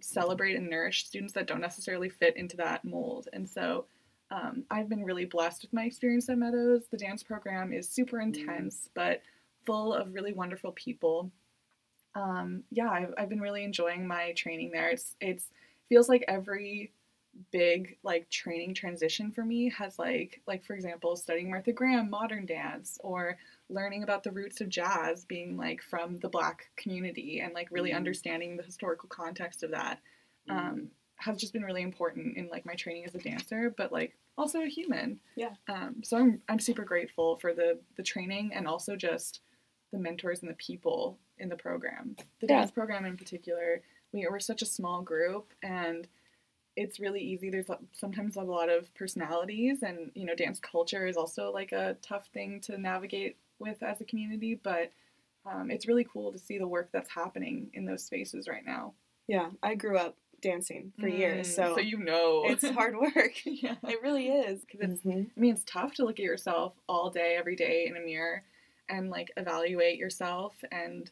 celebrate 0.00 0.54
and 0.56 0.68
nourish 0.70 1.06
students 1.06 1.32
that 1.34 1.46
don't 1.46 1.60
necessarily 1.60 2.08
fit 2.08 2.36
into 2.36 2.56
that 2.56 2.84
mold 2.84 3.28
and 3.32 3.48
so 3.48 3.86
um, 4.30 4.64
I've 4.70 4.88
been 4.88 5.04
really 5.04 5.26
blessed 5.26 5.60
with 5.60 5.74
my 5.74 5.84
experience 5.84 6.26
at 6.30 6.38
Meadows. 6.38 6.86
The 6.90 6.96
dance 6.96 7.22
program 7.22 7.70
is 7.74 7.86
super 7.86 8.18
intense, 8.18 8.88
but 8.94 9.20
full 9.66 9.92
of 9.92 10.14
really 10.14 10.32
wonderful 10.32 10.72
people. 10.72 11.30
Um, 12.14 12.64
yeah, 12.70 12.88
I've, 12.90 13.14
I've 13.18 13.28
been 13.28 13.42
really 13.42 13.62
enjoying 13.62 14.06
my 14.06 14.32
training 14.32 14.70
there. 14.70 14.88
It's 14.88 15.16
it's 15.20 15.50
feels 15.88 16.08
like 16.08 16.24
every 16.28 16.92
big 17.50 17.96
like 18.02 18.28
training 18.30 18.74
transition 18.74 19.30
for 19.32 19.44
me 19.44 19.70
has 19.70 19.98
like 19.98 20.40
like 20.46 20.62
for 20.64 20.74
example 20.74 21.16
studying 21.16 21.50
Martha 21.50 21.72
Graham 21.72 22.10
modern 22.10 22.44
dance 22.44 22.98
or 23.02 23.38
learning 23.70 24.02
about 24.02 24.22
the 24.22 24.30
roots 24.30 24.60
of 24.60 24.68
jazz 24.68 25.24
being 25.24 25.56
like 25.56 25.82
from 25.82 26.18
the 26.18 26.28
black 26.28 26.66
community 26.76 27.40
and 27.40 27.54
like 27.54 27.68
really 27.70 27.90
Mm. 27.92 27.96
understanding 27.96 28.56
the 28.56 28.62
historical 28.62 29.08
context 29.08 29.62
of 29.62 29.70
that 29.70 30.00
um, 30.48 30.88
has 31.16 31.36
just 31.38 31.52
been 31.52 31.62
really 31.62 31.82
important 31.82 32.36
in 32.36 32.48
like 32.48 32.66
my 32.66 32.74
training 32.74 33.04
as 33.06 33.14
a 33.14 33.18
dancer, 33.18 33.72
but 33.76 33.92
like 33.92 34.14
also 34.36 34.60
a 34.62 34.66
human. 34.66 35.20
Yeah. 35.36 35.54
Um, 35.68 36.02
so 36.02 36.18
I'm 36.18 36.42
I'm 36.48 36.58
super 36.58 36.84
grateful 36.84 37.36
for 37.36 37.54
the 37.54 37.78
the 37.96 38.02
training 38.02 38.52
and 38.52 38.66
also 38.66 38.94
just 38.96 39.40
the 39.92 39.98
mentors 39.98 40.40
and 40.42 40.50
the 40.50 40.54
people 40.54 41.18
in 41.38 41.48
the 41.48 41.56
program. 41.56 42.16
The 42.40 42.46
Yeah. 42.48 42.58
dance 42.60 42.70
program 42.72 43.04
in 43.06 43.16
particular, 43.16 43.82
we 44.12 44.26
we're 44.28 44.40
such 44.40 44.60
a 44.62 44.66
small 44.66 45.00
group 45.00 45.52
and 45.62 46.08
it's 46.76 46.98
really 47.00 47.20
easy. 47.20 47.50
There's 47.50 47.70
sometimes 47.92 48.36
a 48.36 48.42
lot 48.42 48.68
of 48.68 48.92
personalities, 48.94 49.82
and 49.82 50.10
you 50.14 50.24
know, 50.24 50.34
dance 50.34 50.58
culture 50.60 51.06
is 51.06 51.16
also 51.16 51.52
like 51.52 51.72
a 51.72 51.96
tough 52.02 52.26
thing 52.32 52.60
to 52.62 52.78
navigate 52.78 53.36
with 53.58 53.82
as 53.82 54.00
a 54.00 54.04
community. 54.04 54.54
But 54.54 54.90
um, 55.44 55.70
it's 55.70 55.86
really 55.86 56.04
cool 56.04 56.32
to 56.32 56.38
see 56.38 56.58
the 56.58 56.66
work 56.68 56.90
that's 56.92 57.10
happening 57.10 57.70
in 57.74 57.84
those 57.84 58.04
spaces 58.04 58.48
right 58.48 58.64
now. 58.64 58.94
Yeah, 59.28 59.50
I 59.62 59.74
grew 59.74 59.98
up 59.98 60.16
dancing 60.40 60.92
for 60.98 61.06
years, 61.08 61.48
Mm, 61.48 61.54
so, 61.54 61.74
so 61.76 61.80
you 61.80 61.98
know 61.98 62.42
it's 62.46 62.68
hard 62.68 62.96
work. 63.00 63.32
yeah. 63.44 63.76
it 63.88 64.02
really 64.02 64.28
is. 64.28 64.60
Because 64.62 64.80
it's 64.90 65.02
Mhm. 65.04 65.30
I 65.36 65.40
mean, 65.40 65.54
it's 65.54 65.64
tough 65.64 65.94
to 65.94 66.04
look 66.04 66.18
at 66.18 66.24
yourself 66.24 66.74
all 66.88 67.10
day, 67.10 67.36
every 67.36 67.54
day 67.56 67.86
in 67.86 67.96
a 67.96 68.00
mirror 68.00 68.42
and 68.88 69.10
like 69.10 69.30
evaluate 69.36 69.98
yourself. 69.98 70.54
And, 70.72 71.10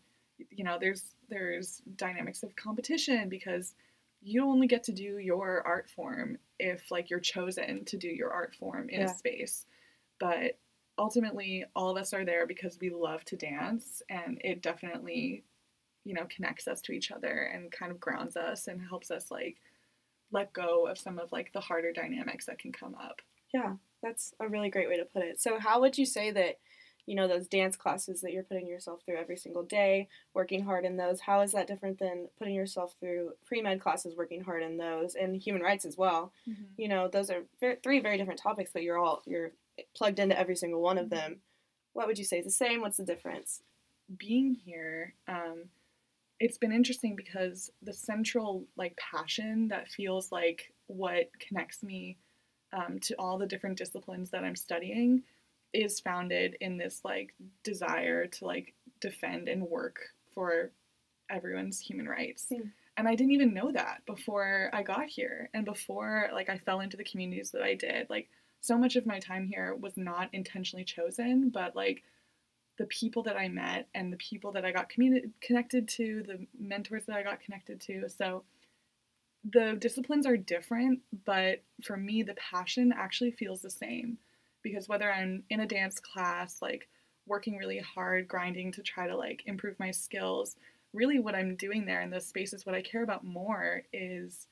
you 0.50 0.64
know, 0.64 0.78
there's 0.80 1.04
there's 1.28 1.78
dynamics 1.96 2.42
of 2.42 2.56
competition 2.56 3.28
because 3.28 3.74
you 4.22 4.44
only 4.44 4.66
get 4.66 4.84
to 4.84 4.92
do 4.92 5.18
your 5.18 5.66
art 5.66 5.88
form 5.88 6.38
if 6.58 6.90
like 6.90 7.08
you're 7.10 7.20
chosen 7.20 7.84
to 7.86 7.96
do 7.96 8.08
your 8.08 8.32
art 8.32 8.54
form 8.54 8.88
in 8.90 9.00
Yeah. 9.00 9.04
a 9.04 9.08
space. 9.08 9.66
But 10.18 10.58
ultimately 10.98 11.64
all 11.74 11.90
of 11.90 11.96
us 11.96 12.12
are 12.12 12.24
there 12.24 12.46
because 12.46 12.78
we 12.80 12.90
love 12.90 13.24
to 13.26 13.36
dance 13.36 14.02
and 14.10 14.40
it 14.44 14.62
definitely, 14.62 15.44
you 16.04 16.14
know, 16.14 16.26
connects 16.26 16.68
us 16.68 16.82
to 16.82 16.92
each 16.92 17.10
other 17.12 17.44
and 17.44 17.72
kind 17.72 17.92
of 17.92 18.00
grounds 18.00 18.36
us 18.36 18.68
and 18.68 18.80
helps 18.82 19.10
us 19.10 19.30
like 19.30 19.58
let 20.32 20.52
go 20.52 20.86
of 20.86 20.98
some 20.98 21.18
of 21.18 21.32
like 21.32 21.52
the 21.52 21.60
harder 21.60 21.92
dynamics 21.92 22.46
that 22.46 22.58
can 22.58 22.72
come 22.72 22.94
up. 22.96 23.22
Yeah, 23.52 23.76
that's 24.02 24.34
a 24.40 24.48
really 24.48 24.70
great 24.70 24.88
way 24.88 24.96
to 24.96 25.04
put 25.04 25.22
it. 25.24 25.40
So, 25.40 25.58
how 25.58 25.80
would 25.80 25.98
you 25.98 26.06
say 26.06 26.30
that, 26.32 26.58
you 27.07 27.14
know, 27.14 27.28
those 27.28 27.47
dance 27.47 27.76
classes 27.76 28.21
that 28.21 28.33
you're 28.33 28.42
putting 28.42 28.66
yourself 28.66 29.00
through 29.04 29.16
every 29.16 29.37
single 29.37 29.62
day, 29.62 30.09
working 30.35 30.64
hard 30.64 30.85
in 30.85 30.97
those, 30.97 31.21
how 31.21 31.40
is 31.40 31.52
that 31.52 31.66
different 31.66 31.99
than 31.99 32.28
putting 32.38 32.54
yourself 32.54 32.95
through 33.00 33.33
pre 33.47 33.62
med 33.62 33.80
classes, 33.80 34.16
working 34.16 34.42
hard 34.42 34.62
in 34.62 34.76
those, 34.76 35.14
and 35.14 35.40
human 35.40 35.62
rights 35.62 35.85
as 35.85 35.97
well? 35.97 36.33
You 36.76 36.88
know, 36.88 37.09
those 37.09 37.30
are 37.30 37.42
three 37.83 38.00
very 38.00 38.19
different 38.19 38.40
topics, 38.40 38.71
but 38.73 38.83
you're 38.83 38.99
all 38.99 39.23
you're 39.26 39.52
plugged 39.95 40.19
into 40.19 40.38
every 40.38 40.57
single 40.57 40.80
one 40.80 40.99
of 40.99 41.11
them. 41.11 41.40
What 41.92 42.07
would 42.07 42.19
you 42.19 42.25
say 42.25 42.38
is 42.38 42.45
the 42.45 42.50
same? 42.50 42.80
What's 42.80 42.99
the 42.99 43.04
difference? 43.04 43.62
being 44.19 44.54
here 44.54 45.14
um, 45.28 45.64
it's 46.38 46.59
been 46.59 46.73
interesting 46.73 47.14
because 47.14 47.71
the 47.83 47.92
central 47.92 48.64
like 48.76 48.97
passion 48.97 49.69
that 49.69 49.88
feels 49.88 50.33
like 50.33 50.73
what 50.87 51.30
connects 51.38 51.83
me 51.83 52.16
um, 52.73 52.99
to 53.00 53.14
all 53.19 53.38
the 53.38 53.47
different 53.47 53.78
disciplines 53.78 54.30
that 54.30 54.45
i'm 54.45 54.57
studying 54.57 55.23
is 55.72 56.00
founded 56.00 56.56
in 56.60 56.76
this 56.76 57.00
like 57.04 57.34
desire 57.62 58.26
to 58.26 58.44
like 58.44 58.74
defend 59.00 59.48
and 59.48 59.62
work 59.62 60.00
for 60.34 60.70
everyone's 61.30 61.78
human 61.78 62.08
rights 62.08 62.46
Hmm. 62.48 62.68
and 62.96 63.06
i 63.08 63.14
didn't 63.14 63.32
even 63.32 63.54
know 63.54 63.70
that 63.72 64.02
before 64.06 64.70
i 64.72 64.82
got 64.82 65.06
here 65.06 65.48
and 65.54 65.64
before 65.64 66.28
like 66.32 66.48
i 66.48 66.58
fell 66.58 66.80
into 66.80 66.96
the 66.96 67.04
communities 67.04 67.50
that 67.52 67.62
i 67.62 67.74
did 67.74 68.10
like 68.10 68.28
so 68.60 68.76
much 68.76 68.96
of 68.96 69.06
my 69.06 69.18
time 69.20 69.46
here 69.46 69.74
was 69.74 69.96
not 69.96 70.28
intentionally 70.32 70.84
chosen 70.84 71.50
but 71.50 71.76
like 71.76 72.02
the 72.78 72.86
people 72.86 73.22
that 73.24 73.36
I 73.36 73.46
met 73.46 73.88
and 73.94 74.10
the 74.10 74.16
people 74.16 74.52
that 74.52 74.64
I 74.64 74.72
got 74.72 74.88
communi- 74.88 75.30
connected 75.42 75.86
to, 75.88 76.22
the 76.26 76.46
mentors 76.58 77.04
that 77.04 77.16
I 77.16 77.22
got 77.22 77.40
connected 77.40 77.78
to. 77.82 78.08
So 78.08 78.42
the 79.44 79.76
disciplines 79.78 80.24
are 80.24 80.38
different, 80.38 81.00
but 81.26 81.62
for 81.82 81.98
me, 81.98 82.22
the 82.22 82.32
passion 82.34 82.90
actually 82.96 83.32
feels 83.32 83.60
the 83.60 83.68
same 83.68 84.16
because 84.62 84.88
whether 84.88 85.12
I'm 85.12 85.42
in 85.50 85.60
a 85.60 85.66
dance 85.66 85.98
class, 85.98 86.60
like 86.60 86.88
working 87.26 87.56
really 87.56 87.78
hard, 87.78 88.28
grinding 88.28 88.72
to 88.72 88.82
try 88.82 89.06
to 89.06 89.16
like 89.16 89.42
improve 89.46 89.78
my 89.78 89.90
skills, 89.90 90.56
really 90.92 91.18
what 91.18 91.34
I'm 91.34 91.56
doing 91.56 91.84
there 91.84 92.02
in 92.02 92.10
those 92.10 92.26
spaces, 92.26 92.66
what 92.66 92.74
I 92.74 92.82
care 92.82 93.02
about 93.02 93.24
more 93.24 93.82
is, 93.92 94.46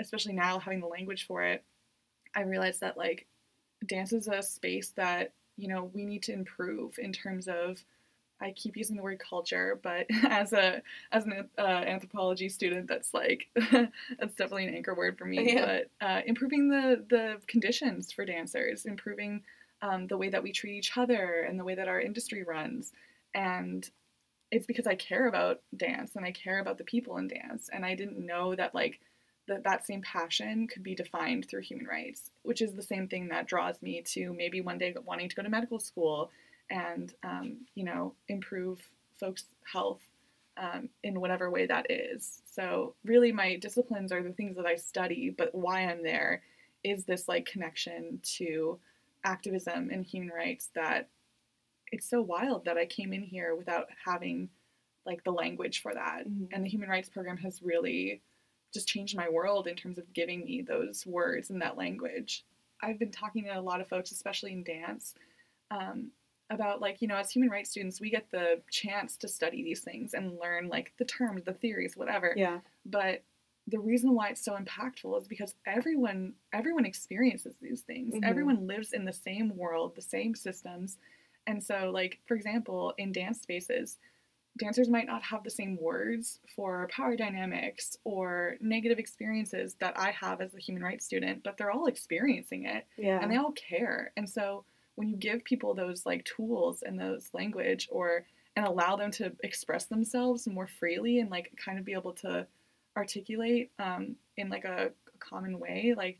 especially 0.00 0.34
now 0.34 0.58
having 0.58 0.80
the 0.80 0.86
language 0.86 1.26
for 1.26 1.42
it, 1.42 1.64
I 2.34 2.42
realized 2.42 2.80
that 2.80 2.96
like 2.96 3.26
dance 3.86 4.12
is 4.12 4.28
a 4.28 4.42
space 4.42 4.90
that 4.90 5.32
you 5.56 5.68
know 5.68 5.90
we 5.92 6.04
need 6.04 6.22
to 6.24 6.32
improve 6.32 6.98
in 6.98 7.12
terms 7.12 7.48
of 7.48 7.82
i 8.40 8.50
keep 8.52 8.76
using 8.76 8.96
the 8.96 9.02
word 9.02 9.18
culture 9.18 9.78
but 9.82 10.06
as 10.28 10.52
a 10.52 10.82
as 11.12 11.24
an 11.24 11.48
uh, 11.58 11.62
anthropology 11.62 12.48
student 12.48 12.86
that's 12.86 13.12
like 13.14 13.48
that's 13.72 14.34
definitely 14.36 14.66
an 14.66 14.74
anchor 14.74 14.94
word 14.94 15.18
for 15.18 15.24
me. 15.24 15.54
Yeah. 15.54 15.80
but 16.00 16.06
uh, 16.06 16.20
improving 16.26 16.68
the 16.68 17.04
the 17.08 17.36
conditions 17.46 18.12
for 18.12 18.24
dancers 18.24 18.84
improving 18.86 19.42
um, 19.82 20.06
the 20.06 20.16
way 20.16 20.28
that 20.28 20.42
we 20.42 20.52
treat 20.52 20.74
each 20.74 20.96
other 20.96 21.46
and 21.48 21.58
the 21.58 21.64
way 21.64 21.74
that 21.74 21.88
our 21.88 22.00
industry 22.00 22.42
runs. 22.42 22.92
And 23.34 23.88
it's 24.50 24.66
because 24.66 24.86
i 24.86 24.94
care 24.94 25.28
about 25.28 25.60
dance 25.76 26.16
and 26.16 26.24
i 26.24 26.32
care 26.32 26.58
about 26.58 26.78
the 26.78 26.84
people 26.84 27.16
in 27.18 27.28
dance. 27.28 27.68
And 27.72 27.84
i 27.84 27.94
didn't 27.94 28.24
know 28.24 28.54
that 28.54 28.74
like 28.74 29.00
that 29.46 29.64
that 29.64 29.86
same 29.86 30.02
passion 30.02 30.66
could 30.66 30.82
be 30.82 30.94
defined 30.94 31.48
through 31.48 31.62
human 31.62 31.86
rights, 31.86 32.30
which 32.42 32.62
is 32.62 32.74
the 32.74 32.82
same 32.82 33.08
thing 33.08 33.28
that 33.28 33.46
draws 33.46 33.80
me 33.82 34.02
to 34.02 34.32
maybe 34.34 34.60
one 34.60 34.78
day 34.78 34.94
wanting 35.04 35.28
to 35.28 35.36
go 35.36 35.42
to 35.42 35.48
medical 35.48 35.78
school 35.78 36.30
and 36.70 37.14
um, 37.22 37.58
you 37.74 37.84
know 37.84 38.14
improve 38.28 38.80
folks' 39.18 39.44
health 39.70 40.00
um, 40.56 40.88
in 41.02 41.20
whatever 41.20 41.50
way 41.50 41.66
that 41.66 41.90
is. 41.90 42.42
So 42.46 42.94
really, 43.04 43.32
my 43.32 43.56
disciplines 43.56 44.12
are 44.12 44.22
the 44.22 44.32
things 44.32 44.56
that 44.56 44.66
I 44.66 44.76
study, 44.76 45.30
but 45.36 45.54
why 45.54 45.82
I'm 45.82 46.02
there 46.02 46.42
is 46.84 47.04
this 47.04 47.28
like 47.28 47.46
connection 47.46 48.20
to 48.22 48.78
activism 49.24 49.90
and 49.90 50.04
human 50.04 50.30
rights 50.30 50.70
that 50.74 51.08
it's 51.90 52.08
so 52.08 52.20
wild 52.22 52.64
that 52.64 52.76
I 52.76 52.86
came 52.86 53.12
in 53.12 53.22
here 53.22 53.54
without 53.54 53.88
having 54.04 54.48
like 55.06 55.24
the 55.24 55.32
language 55.32 55.80
for 55.80 55.94
that. 55.94 56.28
Mhm. 56.28 56.48
And 56.52 56.64
the 56.64 56.68
human 56.68 56.88
rights 56.88 57.08
program 57.08 57.38
has 57.38 57.62
really 57.62 58.20
just 58.72 58.88
changed 58.88 59.16
my 59.16 59.28
world 59.28 59.66
in 59.66 59.74
terms 59.74 59.96
of 59.98 60.12
giving 60.12 60.44
me 60.44 60.60
those 60.60 61.06
words 61.06 61.50
and 61.50 61.60
that 61.62 61.78
language. 61.78 62.44
I've 62.82 62.98
been 62.98 63.10
talking 63.10 63.44
to 63.44 63.58
a 63.58 63.60
lot 63.60 63.80
of 63.80 63.88
folks, 63.88 64.12
especially 64.12 64.52
in 64.52 64.62
dance, 64.62 65.14
um, 65.70 66.10
about 66.50 66.80
like, 66.80 67.02
you 67.02 67.08
know, 67.08 67.16
as 67.16 67.30
human 67.30 67.50
rights 67.50 67.70
students, 67.70 68.00
we 68.00 68.10
get 68.10 68.30
the 68.30 68.60
chance 68.70 69.16
to 69.18 69.28
study 69.28 69.62
these 69.62 69.80
things 69.80 70.14
and 70.14 70.38
learn 70.38 70.68
like 70.68 70.92
the 70.98 71.04
terms, 71.04 71.44
the 71.44 71.52
theories, 71.52 71.96
whatever. 71.96 72.32
Yeah. 72.36 72.60
But 72.86 73.22
the 73.66 73.78
reason 73.78 74.14
why 74.14 74.28
it's 74.30 74.42
so 74.42 74.56
impactful 74.56 75.20
is 75.20 75.28
because 75.28 75.54
everyone 75.66 76.32
everyone 76.54 76.86
experiences 76.86 77.54
these 77.60 77.82
things. 77.82 78.14
Mhm. 78.14 78.24
Everyone 78.24 78.66
lives 78.66 78.92
in 78.94 79.04
the 79.04 79.12
same 79.12 79.56
world, 79.56 79.94
the 79.94 80.00
same 80.02 80.34
systems. 80.34 80.96
And 81.46 81.62
so 81.62 81.90
like 81.92 82.18
for 82.24 82.34
example, 82.34 82.94
in 82.96 83.12
dance 83.12 83.42
spaces, 83.42 83.98
dancers 84.56 84.88
might 84.88 85.06
not 85.06 85.22
have 85.24 85.44
the 85.44 85.50
same 85.50 85.76
words 85.80 86.40
for 86.56 86.88
power 86.90 87.14
dynamics 87.14 87.98
or 88.04 88.56
negative 88.60 88.98
experiences 88.98 89.74
that 89.80 89.98
I 89.98 90.12
have 90.12 90.40
as 90.40 90.54
a 90.54 90.58
human 90.58 90.82
rights 90.82 91.04
student, 91.04 91.42
but 91.42 91.58
they're 91.58 91.70
all 91.70 91.86
experiencing 91.86 92.64
it 92.64 92.86
Yeah. 92.96 93.20
and 93.20 93.30
they 93.30 93.36
all 93.36 93.52
care. 93.52 94.12
And 94.16 94.28
so 94.28 94.64
when 94.98 95.08
you 95.08 95.16
give 95.16 95.44
people 95.44 95.74
those 95.74 96.04
like 96.04 96.24
tools 96.24 96.82
and 96.82 96.98
those 96.98 97.28
language 97.32 97.88
or 97.92 98.24
and 98.56 98.66
allow 98.66 98.96
them 98.96 99.12
to 99.12 99.30
express 99.44 99.84
themselves 99.84 100.48
more 100.48 100.66
freely 100.66 101.20
and 101.20 101.30
like 101.30 101.52
kind 101.64 101.78
of 101.78 101.84
be 101.84 101.92
able 101.92 102.12
to 102.12 102.44
articulate 102.96 103.70
um, 103.78 104.16
in 104.36 104.48
like 104.48 104.64
a, 104.64 104.90
a 105.14 105.18
common 105.20 105.60
way, 105.60 105.94
like 105.96 106.18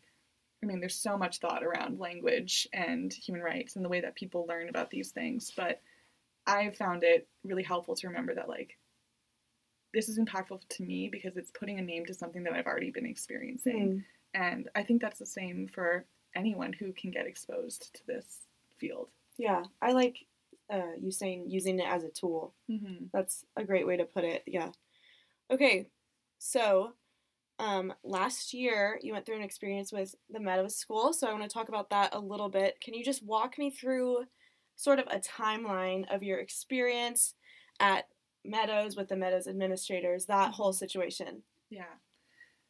I 0.62 0.66
mean, 0.66 0.78
there's 0.78 0.94
so 0.94 1.18
much 1.18 1.38
thought 1.38 1.64
around 1.64 1.98
language 1.98 2.68
and 2.72 3.12
human 3.12 3.42
rights 3.42 3.74
and 3.74 3.84
the 3.84 3.88
way 3.88 4.00
that 4.00 4.14
people 4.14 4.46
learn 4.48 4.68
about 4.68 4.90
these 4.90 5.10
things, 5.10 5.52
but 5.56 5.82
I 6.46 6.70
found 6.70 7.02
it 7.02 7.26
really 7.42 7.64
helpful 7.64 7.96
to 7.96 8.06
remember 8.06 8.32
that 8.36 8.48
like 8.48 8.78
this 9.92 10.08
is 10.08 10.20
impactful 10.20 10.60
to 10.68 10.82
me 10.84 11.08
because 11.10 11.36
it's 11.36 11.50
putting 11.50 11.80
a 11.80 11.82
name 11.82 12.06
to 12.06 12.14
something 12.14 12.44
that 12.44 12.52
I've 12.52 12.66
already 12.66 12.92
been 12.92 13.06
experiencing. 13.06 14.04
Mm. 14.36 14.40
And 14.40 14.68
I 14.76 14.84
think 14.84 15.02
that's 15.02 15.18
the 15.18 15.26
same 15.26 15.66
for 15.66 16.04
anyone 16.36 16.72
who 16.72 16.92
can 16.92 17.10
get 17.10 17.26
exposed 17.26 17.92
to 17.94 18.06
this 18.06 18.42
field. 18.78 19.10
Yeah. 19.38 19.64
I 19.80 19.92
like 19.92 20.26
uh, 20.72 20.94
you 21.00 21.10
saying 21.10 21.46
using 21.48 21.78
it 21.78 21.86
as 21.88 22.04
a 22.04 22.10
tool. 22.10 22.54
Mm-hmm. 22.70 23.06
That's 23.12 23.44
a 23.56 23.64
great 23.64 23.86
way 23.86 23.96
to 23.96 24.04
put 24.04 24.24
it. 24.24 24.42
Yeah. 24.46 24.70
Okay. 25.50 25.88
So, 26.38 26.92
um, 27.58 27.92
last 28.04 28.54
year 28.54 29.00
you 29.02 29.12
went 29.12 29.26
through 29.26 29.36
an 29.36 29.42
experience 29.42 29.92
with 29.92 30.14
the 30.30 30.38
Meadows 30.38 30.76
School, 30.76 31.12
so 31.12 31.26
I 31.26 31.32
want 31.32 31.42
to 31.42 31.48
talk 31.48 31.68
about 31.68 31.90
that 31.90 32.14
a 32.14 32.20
little 32.20 32.48
bit. 32.48 32.80
Can 32.80 32.94
you 32.94 33.04
just 33.04 33.24
walk 33.24 33.58
me 33.58 33.70
through 33.70 34.26
sort 34.76 35.00
of 35.00 35.06
a 35.08 35.18
timeline 35.18 36.04
of 36.14 36.22
your 36.22 36.38
experience 36.38 37.34
at 37.80 38.06
Meadows 38.44 38.96
with 38.96 39.08
the 39.08 39.16
Meadows 39.16 39.48
administrators, 39.48 40.26
that 40.26 40.52
whole 40.52 40.72
situation? 40.72 41.42
Yeah. 41.68 41.96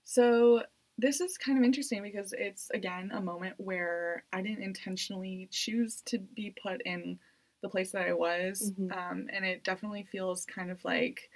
So 0.05 0.63
this 0.99 1.21
is 1.21 1.39
kind 1.39 1.59
of 1.59 1.65
interesting 1.65 2.03
because 2.03 2.33
it's 2.33 2.71
again 2.71 3.11
a 3.13 3.21
moment 3.21 3.61
where 3.61 4.25
I 4.33 4.43
didn't 4.43 4.65
intentionally 4.65 5.49
choose 5.53 6.03
to 6.07 6.19
be 6.19 6.51
put 6.63 6.83
in 6.83 7.21
the 7.63 7.69
place 7.69 7.93
that 7.93 8.07
I 8.07 8.13
was, 8.13 8.73
Mhm. 8.79 8.95
um, 8.95 9.29
and 9.33 9.45
it 9.45 9.65
definitely 9.65 10.05
feels 10.05 10.45
kind 10.45 10.71
of 10.71 10.85
like 10.85 11.31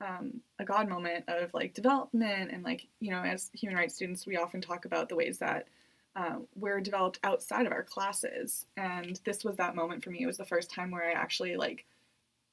um, 0.00 0.42
a 0.58 0.64
God 0.64 0.88
moment 0.88 1.24
of 1.28 1.54
like 1.54 1.74
development 1.74 2.50
and 2.52 2.62
like 2.64 2.88
you 3.00 3.10
know 3.10 3.22
as 3.22 3.50
human 3.54 3.76
rights 3.78 3.94
students 3.96 4.26
we 4.26 4.36
often 4.36 4.60
talk 4.60 4.84
about 4.84 5.08
the 5.08 5.16
ways 5.16 5.38
that 5.38 5.68
uh, 6.16 6.40
we're 6.56 6.80
developed 6.80 7.20
outside 7.24 7.66
of 7.66 7.72
our 7.72 7.84
classes, 7.84 8.66
and 8.76 9.20
this 9.24 9.44
was 9.44 9.56
that 9.56 9.76
moment 9.76 10.04
for 10.04 10.10
me. 10.10 10.22
It 10.22 10.26
was 10.26 10.38
the 10.38 10.46
first 10.46 10.70
time 10.70 10.90
where 10.90 11.04
I 11.08 11.12
actually 11.12 11.56
like 11.56 11.86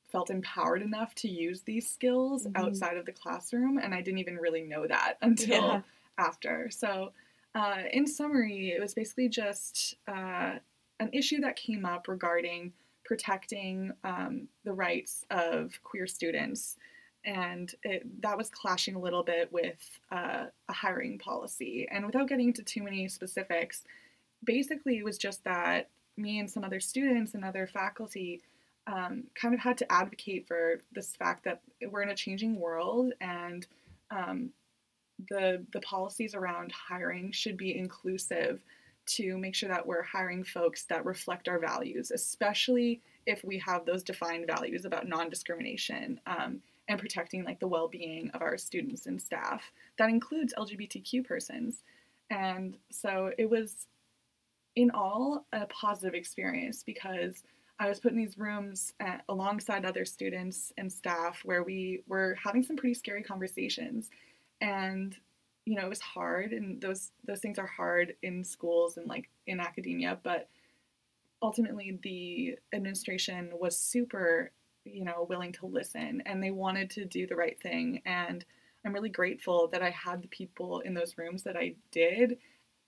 felt 0.05 0.29
empowered 0.29 0.81
enough 0.81 1.15
to 1.15 1.29
use 1.29 1.62
these 1.63 1.89
skills 1.89 2.45
Mhm. 2.45 2.53
outside 2.55 2.98
of 2.98 3.05
the 3.05 3.12
classroom, 3.13 3.77
and 3.77 3.93
I 3.95 4.01
didn't 4.01 4.19
even 4.19 4.38
really 4.38 4.63
know 4.63 4.88
that 4.88 5.17
until 5.22 5.81
Yeah. 5.81 5.83
After. 6.17 6.70
So, 6.70 7.12
uh, 7.55 7.84
in 7.91 8.08
summary, 8.08 8.74
it 8.75 8.82
was 8.82 8.93
basically 8.93 9.29
just 9.29 9.96
uh, 10.08 10.53
an 11.00 11.10
issue 11.13 11.39
that 11.41 11.55
came 11.55 11.86
up 11.86 12.08
regarding 12.08 12.74
protecting 13.05 13.91
um, 14.03 14.48
the 14.63 14.74
rights 14.74 15.25
of 15.29 15.77
queer 15.84 16.08
students 16.08 16.77
and 17.25 17.74
it, 17.84 18.22
that 18.22 18.38
was 18.38 18.50
clashing 18.50 18.96
a 18.96 19.00
little 19.00 19.24
bit 19.24 19.51
with 19.51 20.00
uh, 20.12 20.46
a 20.67 20.74
hiring 20.74 21.17
policy. 21.17 21.88
And 21.89 22.05
without 22.05 22.27
getting 22.27 22.48
into 22.48 22.63
too 22.63 22.84
many 22.84 23.08
specifics, 23.08 23.84
basically 24.43 24.98
it 24.98 25.05
was 25.05 25.17
just 25.17 25.43
that 25.46 25.89
me 26.17 26.39
and 26.39 26.50
some 26.50 26.63
other 26.63 26.79
students 26.79 27.34
and 27.34 27.46
other 27.46 27.65
faculty 27.65 28.41
um, 28.88 29.24
kind 29.36 29.53
of 29.53 29.62
had 29.62 29.77
to 29.77 29.91
advocate 29.91 30.48
for 30.48 30.82
this 30.91 31.15
fact 31.15 31.46
that 31.46 31.62
we're 31.89 32.01
in 32.01 32.10
a 32.10 32.15
changing 32.15 32.60
world 32.60 33.13
and 33.22 33.67
um, 34.12 34.50
the 35.29 35.65
the 35.72 35.82
policies 35.82 36.36
around 36.36 36.72
hiring 36.72 37.32
should 37.32 37.58
be 37.58 37.77
inclusive 37.77 38.63
to 39.05 39.38
make 39.38 39.53
sure 39.53 39.70
that 39.70 39.86
we're 39.86 40.01
hiring 40.01 40.43
folks 40.43 40.86
that 40.86 41.05
reflect 41.05 41.48
our 41.50 41.60
values, 41.60 42.12
especially 42.12 43.01
if 43.25 43.43
we 43.43 43.58
have 43.60 43.86
those 43.86 44.03
defined 44.03 44.48
values 44.48 44.86
about 44.86 45.08
non-discrimination 45.08 46.20
um, 46.25 46.62
and 46.88 47.00
protecting 47.00 47.43
like 47.43 47.60
the 47.60 47.67
well-being 47.67 48.29
of 48.34 48.41
our 48.41 48.58
students 48.58 49.05
and 49.05 49.22
staff. 49.22 49.72
That 49.98 50.10
includes 50.10 50.53
LGBTQ 50.58 51.25
persons, 51.25 51.82
and 52.29 52.77
so 52.91 53.32
it 53.38 53.50
was 53.50 53.88
in 54.75 54.89
all 54.91 55.46
a 55.53 55.65
positive 55.67 56.15
experience 56.15 56.84
because 56.84 57.43
I 57.79 57.89
was 57.89 58.00
put 58.00 58.12
in 58.12 58.17
these 58.17 58.38
rooms 58.38 58.93
at, 59.00 59.24
alongside 59.29 59.86
other 59.86 60.05
students 60.05 60.72
and 60.77 60.91
staff 60.91 61.41
where 61.43 61.63
we 61.63 62.01
were 62.08 62.38
having 62.41 62.63
some 62.63 62.77
pretty 62.77 62.93
scary 62.93 63.24
conversations 63.24 64.10
and 64.63 65.15
you 65.65 65.75
know 65.75 65.86
it 65.86 65.89
was 65.89 66.01
hard 66.01 66.51
and 66.51 66.82
those 66.82 67.12
those 67.25 67.39
things 67.39 67.60
are 67.60 67.67
hard 67.67 68.15
in 68.24 68.43
schools 68.43 68.98
and 68.98 69.08
like 69.08 69.29
in 69.46 69.60
academia 69.60 70.17
but 70.24 70.50
ultimately 71.41 72.00
the 72.03 72.58
administration 72.75 73.51
was 73.60 73.77
super 73.77 74.51
you 74.86 75.05
know 75.05 75.25
willing 75.29 75.51
to 75.51 75.65
listen 75.65 76.22
and 76.25 76.41
they 76.41 76.51
wanted 76.51 76.89
to 76.89 77.05
do 77.05 77.27
the 77.27 77.36
right 77.36 77.62
thing 77.62 78.01
and 78.05 78.46
i'm 78.86 78.93
really 78.93 79.10
grateful 79.10 79.67
that 79.67 79.84
i 79.84 79.89
had 79.89 80.22
the 80.22 80.27
people 80.29 80.79
in 80.79 80.93
those 80.93 81.17
rooms 81.17 81.43
that 81.43 81.55
i 81.55 81.75
did 81.91 82.38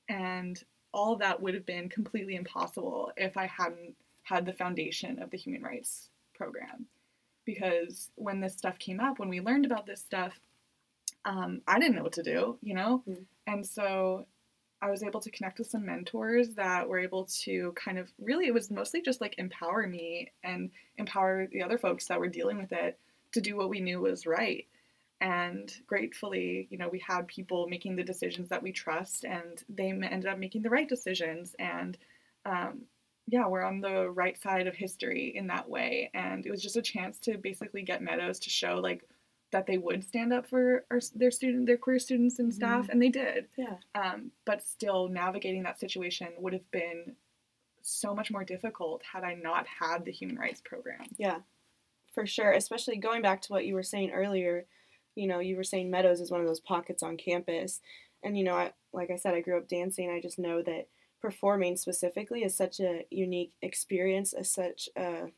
and 0.10 0.64
all 0.94 1.16
that 1.16 1.42
would 1.42 1.54
have 1.54 1.66
been 1.66 1.90
completely 1.90 2.36
impossible 2.36 3.12
if 3.18 3.38
i 3.38 3.46
hadn't 3.46 3.96
had 4.26 4.46
the 4.46 4.54
foundation 4.54 5.22
of 5.22 5.30
the 5.30 5.38
human 5.38 5.62
rights 5.62 6.10
program. 6.34 6.88
Because 7.46 8.10
when 8.16 8.42
this 8.42 8.54
stuff 8.54 8.78
came 8.80 9.00
up 9.00 9.20
when 9.20 9.30
we 9.30 9.40
learned 9.40 9.66
about 9.66 9.86
this 9.86 10.02
stuff 10.02 10.40
um, 11.26 11.62
I 11.68 11.80
didn't 11.80 11.96
know 11.96 12.04
what 12.04 12.14
to 12.14 12.24
do, 12.24 12.58
you 12.62 12.76
know? 12.76 13.04
Mm. 13.08 13.26
And 13.48 13.66
so 13.66 14.26
I 14.82 14.92
was 14.92 15.04
able 15.04 15.22
to 15.22 15.32
connect 15.32 15.60
with 15.60 15.68
some 15.68 15.86
mentors 15.86 16.50
that 16.56 16.88
were 16.88 17.00
able 17.00 17.26
to 17.44 17.74
kind 17.74 17.98
of 17.98 18.12
really, 18.20 18.46
it 18.46 18.54
was 18.54 18.70
mostly 18.70 19.02
just 19.02 19.22
like 19.22 19.36
empower 19.38 19.88
me 19.88 20.32
and 20.44 20.70
empower 20.98 21.48
the 21.48 21.64
other 21.64 21.78
folks 21.78 22.08
that 22.08 22.20
were 22.20 22.28
dealing 22.28 22.58
with 22.58 22.72
it 22.72 23.00
to 23.34 23.42
do 23.42 23.58
what 23.58 23.70
we 23.70 23.80
knew 23.80 24.00
was 24.00 24.26
right. 24.26 24.68
And 25.22 25.74
gratefully, 25.88 26.68
you 26.70 26.78
know, 26.78 26.90
we 26.90 27.00
had 27.00 27.28
people 27.28 27.68
making 27.68 27.96
the 27.96 28.04
decisions 28.04 28.50
that 28.50 28.62
we 28.62 28.72
trust, 28.72 29.24
and 29.24 29.64
they 29.70 29.90
ended 29.90 30.28
up 30.28 30.38
making 30.38 30.62
the 30.62 30.70
right 30.70 30.88
decisions. 30.88 31.56
And 31.58 31.98
um, 32.46 32.82
yeah, 33.28 33.48
we're 33.48 33.64
on 33.64 33.80
the 33.80 34.10
right 34.10 34.40
side 34.40 34.68
of 34.68 34.76
history 34.76 35.32
in 35.34 35.48
that 35.48 35.70
way. 35.70 36.12
And 36.14 36.46
it 36.46 36.52
was 36.52 36.62
just 36.62 36.76
a 36.76 36.82
chance 36.82 37.18
to 37.22 37.38
basically 37.38 37.82
get 37.82 38.04
Meadows 38.04 38.40
to 38.42 38.50
show 38.50 38.76
like 38.76 39.08
that 39.52 39.68
they 39.68 39.78
would 39.78 40.04
stand 40.04 40.34
up 40.34 40.48
for 40.48 40.86
our, 40.92 41.00
their 41.14 41.32
student, 41.32 41.66
their 41.66 41.78
queer 41.78 42.00
students 42.00 42.40
and 42.40 42.54
staff, 42.54 42.86
Mhm. 42.88 42.90
and 42.90 43.02
they 43.02 43.10
did. 43.10 43.48
Yeah. 43.58 43.78
Um, 43.94 44.32
but 44.46 44.64
still, 44.64 45.08
navigating 45.08 45.64
that 45.64 45.80
situation 45.80 46.30
would 46.38 46.54
have 46.54 46.70
been 46.72 47.16
so 47.82 48.16
much 48.16 48.32
more 48.32 48.44
difficult 48.44 49.04
had 49.04 49.24
I 49.24 49.36
not 49.36 49.68
had 49.68 50.06
the 50.06 50.12
human 50.12 50.38
rights 50.38 50.62
program. 50.62 51.06
Yeah, 51.18 51.42
for 52.14 52.26
sure. 52.26 52.52
Especially 52.52 52.98
going 52.98 53.22
back 53.22 53.42
to 53.44 53.54
what 53.54 53.66
you 53.66 53.76
were 53.76 53.84
saying 53.84 54.12
earlier, 54.12 54.66
you 55.14 55.28
know, 55.28 55.40
you 55.40 55.56
were 55.56 55.64
saying 55.64 55.90
Meadows 55.92 56.20
is 56.20 56.32
one 56.32 56.42
of 56.42 56.48
those 56.48 56.60
pockets 56.60 57.04
on 57.04 57.16
campus. 57.16 57.82
And, 58.24 58.36
you 58.38 58.44
know, 58.44 58.56
I, 58.56 58.74
like 58.92 59.12
I 59.12 59.18
said, 59.18 59.36
I 59.36 59.42
grew 59.42 59.58
up 59.58 59.68
dancing. 59.68 60.10
I 60.10 60.20
just 60.20 60.40
know 60.40 60.64
that 60.64 60.88
performing 61.22 61.78
specifically 61.78 62.44
is 62.44 62.56
such 62.58 62.80
a 62.80 63.06
unique 63.12 63.54
experience, 63.62 64.34
as 64.34 64.50
such 64.52 64.90
a, 64.98 65.32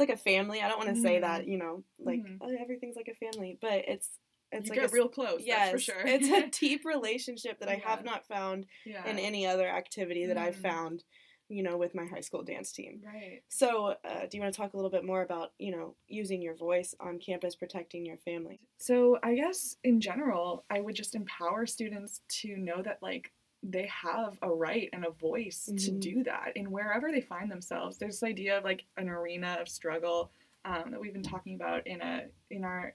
it's 0.00 0.08
like 0.08 0.16
a 0.18 0.22
family. 0.22 0.60
I 0.62 0.68
don't 0.68 0.78
want 0.78 0.94
to 0.94 1.00
say 1.00 1.18
Mhm. 1.18 1.20
that, 1.20 1.46
you 1.48 1.58
know, 1.58 1.84
like 1.98 2.20
Mhm. 2.20 2.38
oh, 2.40 2.56
everything's 2.58 2.96
like 2.96 3.08
a 3.08 3.14
family, 3.14 3.58
but 3.60 3.84
it's, 3.88 4.18
it's 4.52 4.66
you 4.66 4.70
like 4.70 4.80
get 4.80 4.90
a, 4.90 4.92
real 4.92 5.08
close, 5.08 5.42
yes, 5.46 5.70
that's 5.70 5.84
for 5.84 5.92
sure. 5.92 6.06
it's 6.06 6.28
a 6.28 6.48
deep 6.60 6.84
relationship 6.84 7.60
that 7.60 7.68
I 7.68 7.76
have 7.76 8.00
Yeah. 8.00 8.10
not 8.10 8.26
found 8.26 8.66
yeah. 8.84 9.06
in 9.08 9.18
any 9.18 9.46
other 9.46 9.68
activity 9.68 10.26
that 10.26 10.38
I've 10.38 10.56
Mhm. 10.56 10.62
found, 10.62 11.04
you 11.48 11.62
know, 11.62 11.76
with 11.76 11.94
my 11.94 12.06
high 12.06 12.20
school 12.20 12.42
dance 12.42 12.72
team. 12.72 13.02
right. 13.04 13.42
So, 13.48 13.96
uh, 14.04 14.26
do 14.26 14.36
you 14.36 14.42
want 14.42 14.54
to 14.54 14.60
talk 14.60 14.72
a 14.72 14.76
little 14.76 14.90
bit 14.90 15.04
more 15.04 15.22
about, 15.22 15.52
you 15.58 15.70
know, 15.72 15.96
using 16.06 16.40
your 16.42 16.54
voice 16.54 16.94
on 17.00 17.18
campus, 17.18 17.54
protecting 17.56 18.06
your 18.06 18.18
family? 18.18 18.60
So 18.78 19.18
I 19.22 19.34
guess 19.34 19.76
in 19.84 20.00
general, 20.00 20.64
I 20.70 20.80
would 20.80 20.94
just 20.94 21.14
empower 21.14 21.66
students 21.66 22.22
to 22.40 22.56
know 22.56 22.82
that 22.82 23.02
like 23.02 23.32
they 23.62 23.86
have 23.86 24.38
a 24.42 24.50
right 24.50 24.88
and 24.92 25.04
a 25.04 25.10
voice 25.10 25.66
to 25.66 25.90
Mhm. 25.92 26.00
do 26.00 26.22
that 26.24 26.52
in 26.56 26.70
wherever 26.70 27.12
they 27.12 27.20
find 27.20 27.50
themselves. 27.50 27.98
There's 27.98 28.20
this 28.20 28.28
idea 28.28 28.56
of 28.58 28.64
like 28.64 28.84
an 28.96 29.08
arena 29.08 29.58
of 29.60 29.68
struggle 29.68 30.30
um, 30.64 30.90
that 30.90 31.00
we've 31.00 31.12
been 31.14 31.22
talking 31.22 31.54
about 31.54 31.86
in 31.86 32.00
a 32.02 32.28
in 32.50 32.64
our 32.64 32.94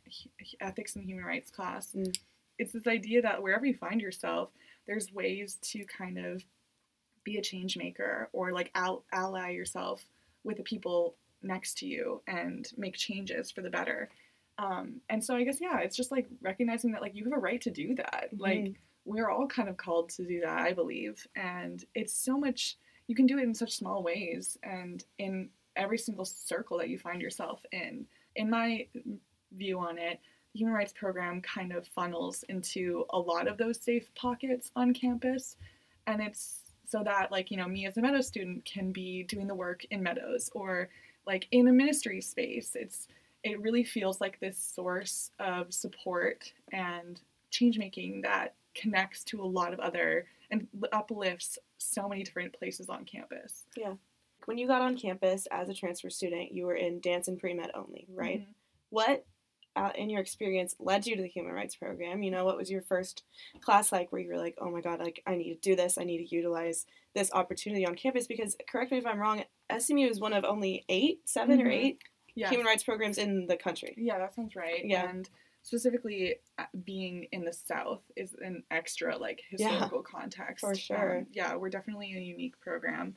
ethics 0.61 0.95
and 0.95 1.03
human 1.05 1.25
rights 1.25 1.49
class. 1.49 1.93
Mm. 1.93 2.15
It's 2.59 2.71
this 2.73 2.85
idea 2.87 3.21
that 3.23 3.41
wherever 3.41 3.65
you 3.65 3.73
find 3.73 3.99
yourself, 4.01 4.51
there's 4.85 5.11
ways 5.11 5.55
to 5.61 5.83
kind 5.85 6.17
of 6.19 6.45
be 7.23 7.37
a 7.37 7.41
change 7.41 7.75
maker 7.75 8.29
or 8.33 8.51
like 8.51 8.69
al- 8.75 9.03
ally 9.11 9.49
yourself 9.49 10.07
with 10.43 10.57
the 10.57 10.63
people 10.63 11.15
next 11.41 11.79
to 11.79 11.87
you 11.87 12.21
and 12.27 12.71
make 12.77 12.95
changes 12.95 13.49
for 13.51 13.61
the 13.63 13.69
better. 13.69 14.09
Um, 14.59 15.01
and 15.09 15.23
so 15.23 15.35
I 15.35 15.43
guess 15.43 15.59
yeah, 15.59 15.79
it's 15.79 15.97
just 15.97 16.11
like 16.11 16.27
recognizing 16.41 16.91
that 16.91 17.01
like 17.01 17.15
you 17.15 17.23
have 17.25 17.33
a 17.33 17.37
right 17.39 17.61
to 17.61 17.71
do 17.71 17.95
that. 17.95 18.29
Like 18.37 18.59
Mhm. 18.59 18.75
We're 19.05 19.29
all 19.29 19.47
kind 19.47 19.69
of 19.69 19.77
called 19.77 20.09
to 20.09 20.25
do 20.25 20.41
that, 20.41 20.59
I 20.59 20.73
believe. 20.73 21.25
And 21.35 21.83
it's 21.93 22.13
so 22.13 22.37
much 22.37 22.77
you 23.07 23.15
can 23.15 23.27
do 23.27 23.37
it 23.37 23.43
in 23.43 23.53
such 23.53 23.77
small 23.77 24.03
ways 24.03 24.57
and 24.63 25.03
in 25.19 25.49
every 25.75 25.97
single 25.97 26.25
circle 26.25 26.77
that 26.79 26.89
you 26.89 26.97
find 26.97 27.21
yourself 27.21 27.63
in. 27.71 28.05
In 28.35 28.49
my 28.49 28.87
view 29.53 29.79
on 29.79 29.97
it, 29.97 30.19
the 30.53 30.59
human 30.59 30.73
rights 30.73 30.93
program 30.93 31.41
kind 31.41 31.71
of 31.71 31.87
funnels 31.87 32.43
into 32.49 33.05
a 33.11 33.19
lot 33.19 33.47
of 33.47 33.57
those 33.57 33.79
safe 33.79 34.13
pockets 34.15 34.71
on 34.75 34.93
campus. 34.93 35.57
And 36.07 36.21
it's 36.21 36.61
so 36.87 37.03
that 37.03 37.31
like, 37.31 37.51
you 37.51 37.57
know, 37.57 37.67
me 37.67 37.85
as 37.85 37.97
a 37.97 38.01
Meadows 38.01 38.27
student 38.27 38.65
can 38.65 38.91
be 38.91 39.23
doing 39.23 39.47
the 39.47 39.55
work 39.55 39.85
in 39.91 40.01
Meadows 40.01 40.49
or 40.53 40.89
like 41.27 41.47
in 41.51 41.67
a 41.67 41.73
ministry 41.73 42.21
space. 42.21 42.75
It's 42.75 43.07
it 43.43 43.61
really 43.61 43.83
feels 43.83 44.19
like 44.19 44.39
this 44.39 44.57
source 44.57 45.29
of 45.39 45.71
support 45.71 46.51
and 46.71 47.21
change 47.51 47.77
making 47.77 48.21
that 48.21 48.55
connects 48.75 49.23
to 49.25 49.41
a 49.41 49.45
lot 49.45 49.73
of 49.73 49.79
other 49.79 50.27
and 50.51 50.67
uplifts 50.91 51.57
so 51.77 52.07
many 52.07 52.23
different 52.23 52.53
places 52.53 52.89
on 52.89 53.05
campus. 53.05 53.63
Yeah. 53.75 53.93
When 54.45 54.57
you 54.57 54.67
got 54.67 54.81
on 54.81 54.97
campus 54.97 55.47
as 55.49 55.69
a 55.69 55.73
transfer 55.73 56.09
student, 56.09 56.51
you 56.51 56.65
were 56.65 56.75
in 56.75 56.99
dance 56.99 57.27
and 57.27 57.39
pre 57.39 57.53
med 57.53 57.71
only, 57.73 58.05
right? 58.13 58.41
Mhm. 58.41 58.53
What, 58.89 59.25
uh, 59.75 59.91
in 59.95 60.09
your 60.09 60.21
experience, 60.21 60.75
led 60.79 61.05
you 61.07 61.15
to 61.15 61.21
the 61.21 61.27
human 61.27 61.51
rights 61.53 61.75
program? 61.75 62.21
You 62.23 62.31
know, 62.31 62.45
what 62.45 62.55
was 62.57 62.69
your 62.69 62.81
first 62.83 63.23
class 63.61 63.91
like 63.91 64.11
where 64.11 64.21
you 64.21 64.29
were 64.29 64.37
like, 64.37 64.55
oh 64.59 64.69
my 64.69 64.81
God, 64.81 64.99
like, 64.99 65.21
I 65.25 65.35
need 65.35 65.49
to 65.53 65.59
do 65.59 65.75
this, 65.75 65.97
I 65.97 66.03
need 66.03 66.19
to 66.19 66.35
utilize 66.35 66.85
this 67.13 67.31
opportunity 67.33 67.85
on 67.85 67.95
campus? 67.95 68.27
Because, 68.27 68.55
correct 68.69 68.91
me 68.91 68.99
if 68.99 69.05
I'm 69.07 69.19
wrong, 69.19 69.43
SMU 69.69 70.07
is 70.07 70.19
one 70.19 70.33
of 70.33 70.45
only 70.45 70.85
eight, 70.89 71.27
7 71.27 71.59
or 71.61 71.65
Mhm. 71.65 71.73
eight 71.73 71.99
Yeah. 72.35 72.49
human 72.49 72.65
rights 72.67 72.83
programs 72.83 73.17
in 73.17 73.47
the 73.47 73.57
country. 73.57 73.95
Yeah, 73.97 74.17
that 74.19 74.35
sounds 74.35 74.55
right. 74.55 74.85
Yeah. 74.85 75.09
And 75.09 75.29
specifically, 75.65 76.35
uh, 76.59 76.65
being 76.83 77.27
in 77.31 77.43
the 77.43 77.51
South 77.51 78.03
is 78.15 78.35
an 78.35 78.63
extra 78.69 79.17
like 79.17 79.41
Yeah, 79.51 79.69
historical 79.71 80.03
context. 80.03 80.61
for 80.61 80.75
sure. 80.75 81.17
Um, 81.19 81.27
yeah, 81.31 81.55
we're 81.55 81.69
definitely 81.71 82.13
a 82.15 82.19
unique 82.19 82.59
program. 82.61 83.15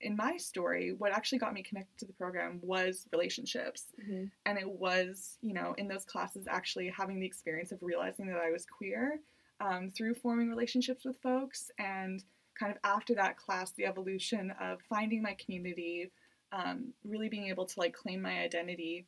In 0.00 0.16
my 0.16 0.38
story, 0.38 0.94
what 0.94 1.12
actually 1.12 1.38
got 1.38 1.52
me 1.52 1.62
connected 1.62 1.96
to 1.98 2.06
the 2.06 2.14
program 2.14 2.60
was 2.62 3.06
relationships. 3.12 3.92
Mhm. 4.00 4.30
And 4.46 4.58
it 4.58 4.68
was, 4.68 5.36
you 5.42 5.52
know, 5.52 5.74
in 5.76 5.86
those 5.86 6.06
classes 6.06 6.46
actually 6.48 6.88
having 6.88 7.20
the 7.20 7.26
experience 7.26 7.72
of 7.72 7.82
realizing 7.82 8.26
that 8.28 8.38
I 8.38 8.50
was 8.50 8.64
queer 8.64 9.20
um, 9.60 9.90
through 9.90 10.14
forming 10.14 10.48
relationships 10.48 11.04
with 11.04 11.18
folks. 11.18 11.70
And 11.78 12.24
kind 12.58 12.72
of 12.72 12.78
after 12.84 13.14
that 13.16 13.36
class, 13.36 13.70
the 13.72 13.84
evolution 13.84 14.50
of 14.52 14.80
finding 14.82 15.20
my 15.22 15.34
community, 15.34 16.10
um, 16.52 16.94
really 17.04 17.28
being 17.28 17.48
able 17.48 17.66
to 17.66 17.78
like 17.78 17.92
claim 17.92 18.22
my 18.22 18.40
identity 18.40 19.06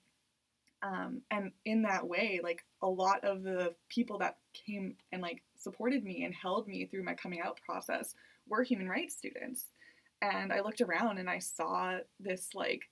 um, 0.84 1.22
and 1.30 1.50
in 1.64 1.82
that 1.82 2.06
way 2.06 2.40
like 2.42 2.62
a 2.82 2.86
lot 2.88 3.24
of 3.24 3.42
the 3.42 3.74
people 3.88 4.18
that 4.18 4.36
came 4.52 4.96
and 5.12 5.22
like 5.22 5.42
supported 5.56 6.04
me 6.04 6.24
and 6.24 6.34
held 6.34 6.68
me 6.68 6.84
through 6.86 7.02
my 7.02 7.14
coming 7.14 7.40
out 7.40 7.58
process 7.66 8.14
were 8.48 8.62
human 8.62 8.88
rights 8.88 9.16
students 9.16 9.66
and 10.22 10.52
i 10.52 10.60
looked 10.60 10.80
around 10.82 11.18
and 11.18 11.28
i 11.30 11.38
saw 11.38 11.96
this 12.20 12.50
like 12.54 12.82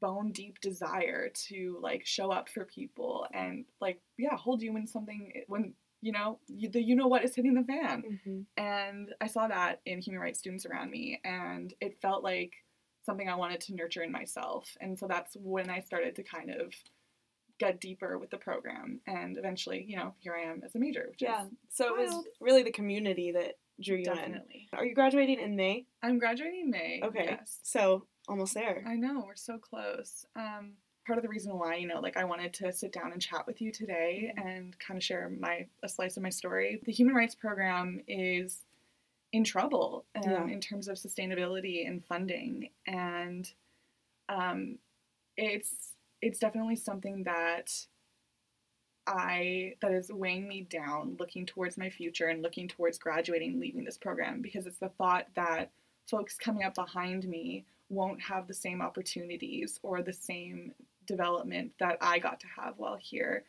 bone 0.00 0.30
deep 0.32 0.60
desire 0.60 1.30
to 1.34 1.78
like 1.82 2.04
show 2.04 2.30
up 2.30 2.48
for 2.48 2.64
people 2.66 3.26
and 3.32 3.64
like 3.80 3.98
yeah 4.18 4.36
hold 4.36 4.60
you 4.62 4.72
when 4.72 4.86
something 4.86 5.32
when 5.48 5.72
you 6.02 6.12
know 6.12 6.38
you, 6.48 6.68
the 6.70 6.82
you 6.82 6.94
know 6.94 7.06
what 7.08 7.24
is 7.24 7.34
hitting 7.34 7.54
the 7.54 7.62
fan 7.64 8.02
Mhm. 8.26 8.44
and 8.58 9.14
I 9.20 9.26
saw 9.26 9.48
that 9.48 9.80
in 9.86 10.00
human 10.00 10.20
rights 10.20 10.38
students 10.38 10.66
around 10.66 10.90
me, 10.90 11.20
and 11.24 11.72
it 11.80 11.98
felt 12.00 12.22
like 12.24 12.52
something 13.04 13.28
I 13.28 13.34
wanted 13.36 13.60
to 13.62 13.74
nurture 13.74 14.02
in 14.02 14.12
myself. 14.12 14.76
And 14.80 14.98
so 14.98 15.06
that's 15.06 15.36
when 15.40 15.70
I 15.70 15.80
started 15.80 16.16
to 16.16 16.22
kind 16.22 16.50
of 16.50 16.74
get 17.58 17.80
deeper 17.80 18.18
with 18.18 18.30
the 18.30 18.38
program. 18.38 19.00
And 19.06 19.36
eventually, 19.36 19.84
you 19.86 19.96
know, 19.96 20.14
here 20.20 20.34
I 20.34 20.42
am 20.50 20.62
as 20.64 20.74
a 20.74 20.78
major, 20.78 21.06
which 21.10 21.22
Yeah. 21.22 21.44
is 21.44 21.50
So 21.70 21.94
it 21.94 21.98
was 21.98 22.24
really 22.40 22.62
the 22.62 22.72
community 22.72 23.32
that 23.32 23.58
drew 23.80 23.96
you 23.96 24.04
in. 24.10 24.16
definitely. 24.16 24.68
Are 24.72 24.84
you 24.84 24.94
graduating 24.94 25.40
in 25.40 25.56
May? 25.56 25.86
I'm 26.02 26.18
graduating 26.18 26.60
in 26.60 26.70
May. 26.70 27.00
Okay. 27.02 27.24
Yes. 27.24 27.58
So 27.62 28.06
almost 28.28 28.54
there. 28.54 28.82
I 28.86 28.96
know, 28.96 29.24
we're 29.26 29.34
so 29.36 29.58
close. 29.58 30.24
Um, 30.36 30.74
part 31.06 31.18
of 31.18 31.22
the 31.22 31.28
reason 31.28 31.58
why, 31.58 31.76
you 31.76 31.86
know, 31.86 32.00
like 32.00 32.16
I 32.16 32.24
wanted 32.24 32.54
to 32.54 32.72
sit 32.72 32.92
down 32.92 33.12
and 33.12 33.20
chat 33.20 33.46
with 33.46 33.60
you 33.60 33.72
today 33.72 34.32
Mhm. 34.38 34.46
and 34.46 34.78
kind 34.78 34.96
of 34.96 35.02
share 35.04 35.28
my 35.28 35.66
a 35.82 35.88
slice 35.88 36.16
of 36.16 36.22
my 36.22 36.28
story. 36.30 36.80
The 36.84 36.92
human 36.92 37.14
rights 37.14 37.34
program 37.34 38.02
is 38.06 38.62
in 39.32 39.44
trouble 39.44 40.04
um, 40.16 40.22
Yeah. 40.30 40.46
in 40.46 40.60
terms 40.60 40.88
of 40.88 40.96
sustainability 40.96 41.86
and 41.86 42.04
funding, 42.04 42.70
and 42.86 43.50
um, 44.28 44.78
it's 45.36 45.94
it's 46.22 46.38
definitely 46.38 46.76
something 46.76 47.24
that 47.24 47.70
I 49.06 49.74
that 49.80 49.92
is 49.92 50.12
weighing 50.12 50.46
me 50.46 50.62
down, 50.62 51.16
looking 51.18 51.46
towards 51.46 51.78
my 51.78 51.90
future 51.90 52.26
and 52.28 52.42
looking 52.42 52.68
towards 52.68 52.98
graduating, 52.98 53.58
leaving 53.58 53.84
this 53.84 53.98
program 53.98 54.40
because 54.42 54.66
it's 54.66 54.78
the 54.78 54.88
thought 54.90 55.26
that 55.34 55.70
folks 56.06 56.36
coming 56.36 56.64
up 56.64 56.74
behind 56.74 57.26
me 57.26 57.64
won't 57.88 58.20
have 58.20 58.46
the 58.46 58.54
same 58.54 58.80
opportunities 58.82 59.80
or 59.82 60.02
the 60.02 60.12
same 60.12 60.72
development 61.06 61.72
that 61.80 61.96
I 62.00 62.18
got 62.18 62.38
to 62.40 62.46
have 62.46 62.74
while 62.78 62.96
here. 63.00 63.44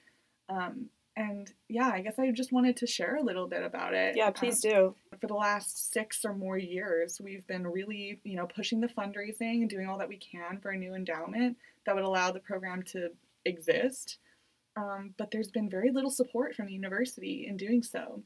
Um, 0.49 0.89
and 1.15 1.52
yeah, 1.67 1.89
I 1.93 2.02
guess 2.02 2.17
I 2.19 2.32
just 2.32 2.52
wanted 2.52 2.78
to 2.78 2.88
share 2.88 3.15
a 3.17 3.21
little 3.24 3.47
bit 3.47 3.63
about 3.63 3.93
it. 3.93 4.15
Yeah, 4.15 4.30
please 4.32 4.63
Um, 4.65 4.71
do. 4.71 4.95
for 5.19 5.28
the 5.28 5.34
last 5.34 5.91
six 5.91 6.24
or 6.24 6.34
more 6.34 6.58
years, 6.58 7.19
we've 7.21 7.45
been 7.47 7.67
really, 7.67 8.19
you 8.24 8.36
know, 8.38 8.47
pushing 8.47 8.80
the 8.82 8.88
fundraising 8.88 9.62
and 9.62 9.69
doing 9.69 9.88
all 9.88 9.97
that 9.97 10.08
we 10.10 10.17
can 10.17 10.60
for 10.60 10.71
a 10.71 10.78
new 10.78 10.93
endowment 10.95 11.58
that 11.86 11.95
would 11.95 12.04
allow 12.06 12.32
the 12.32 12.39
program 12.39 12.84
to 12.84 13.12
exist. 13.45 14.17
Um, 14.78 15.13
but 15.17 15.32
there's 15.32 15.52
been 15.52 15.69
very 15.69 15.91
little 15.91 16.12
support 16.12 16.56
from 16.56 16.67
the 16.67 16.74
university 16.74 17.45
in 17.47 17.58
doing 17.58 17.84
so, 17.84 18.24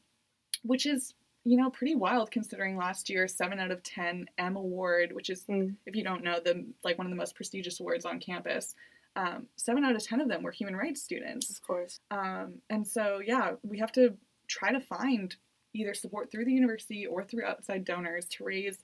which 0.61 0.85
is, 0.85 1.15
you 1.43 1.57
know, 1.57 1.71
pretty 1.71 1.95
wild 1.95 2.29
considering 2.29 2.77
last 2.77 3.09
year 3.09 3.27
seven 3.27 3.59
out 3.59 3.71
of 3.71 3.81
ten 3.81 4.27
M 4.37 4.55
Award, 4.55 5.11
which 5.11 5.29
is, 5.31 5.43
Mm. 5.45 5.75
if 5.87 5.95
you 5.95 6.03
don't 6.03 6.23
know, 6.23 6.39
the 6.39 6.65
like 6.83 6.97
one 6.99 7.07
of 7.07 7.11
the 7.11 7.17
most 7.17 7.35
prestigious 7.35 7.79
awards 7.79 8.05
on 8.05 8.19
campus. 8.19 8.75
Um, 9.15 9.47
seven 9.55 9.85
out 9.85 9.95
of 9.95 10.03
ten 10.03 10.19
of 10.19 10.27
them 10.27 10.43
were 10.43 10.51
human 10.51 10.75
rights 10.75 11.01
students. 11.01 11.49
Of 11.49 11.61
course. 11.61 11.99
Um, 12.11 12.55
and 12.69 12.85
so, 12.85 13.21
yeah, 13.25 13.51
we 13.63 13.79
have 13.79 13.91
to 13.93 14.15
try 14.47 14.71
to 14.71 14.79
find 14.79 15.35
either 15.73 15.93
support 15.93 16.31
through 16.31 16.45
the 16.45 16.53
university 16.53 17.05
or 17.05 17.23
through 17.23 17.45
outside 17.45 17.85
donors 17.85 18.25
to 18.25 18.43
raise 18.43 18.79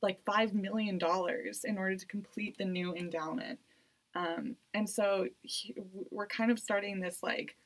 like 0.00 0.22
$5 0.24 0.54
million 0.54 0.98
in 1.64 1.78
order 1.78 1.96
to 1.96 2.06
complete 2.06 2.56
the 2.56 2.64
new 2.64 2.94
endowment. 2.94 3.58
Um, 4.14 4.56
and 4.74 4.88
so 4.88 5.26
he- 5.42 5.74
we're 6.10 6.26
kind 6.26 6.50
of 6.50 6.58
starting 6.58 7.00
this 7.00 7.22
like 7.22 7.56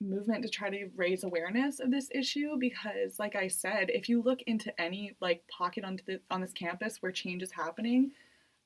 movement 0.00 0.42
to 0.42 0.48
try 0.48 0.70
to 0.70 0.88
raise 0.96 1.24
awareness 1.24 1.80
of 1.80 1.90
this 1.90 2.08
issue 2.12 2.56
because 2.58 3.18
like 3.18 3.36
I 3.36 3.48
said, 3.48 3.90
if 3.90 4.08
you 4.08 4.22
look 4.22 4.42
into 4.42 4.78
any 4.80 5.14
like 5.20 5.42
pocket 5.48 5.84
on, 5.84 5.98
the, 6.06 6.20
on 6.30 6.40
this 6.40 6.52
campus 6.52 7.02
where 7.02 7.12
change 7.12 7.42
is 7.42 7.52
happening, 7.52 8.12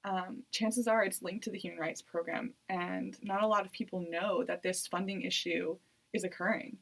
um, 0.04 0.42
chances 0.50 0.86
are 0.86 1.04
it's 1.04 1.22
linked 1.22 1.44
to 1.44 1.50
the 1.50 1.58
human 1.58 1.80
rights 1.80 2.02
program, 2.02 2.54
and 2.68 3.16
not 3.22 3.42
a 3.42 3.46
lot 3.46 3.64
of 3.64 3.72
people 3.72 4.06
know 4.10 4.44
that 4.44 4.62
this 4.62 4.86
funding 4.86 5.22
issue 5.22 5.76
is 6.12 6.24
occurring. 6.24 6.78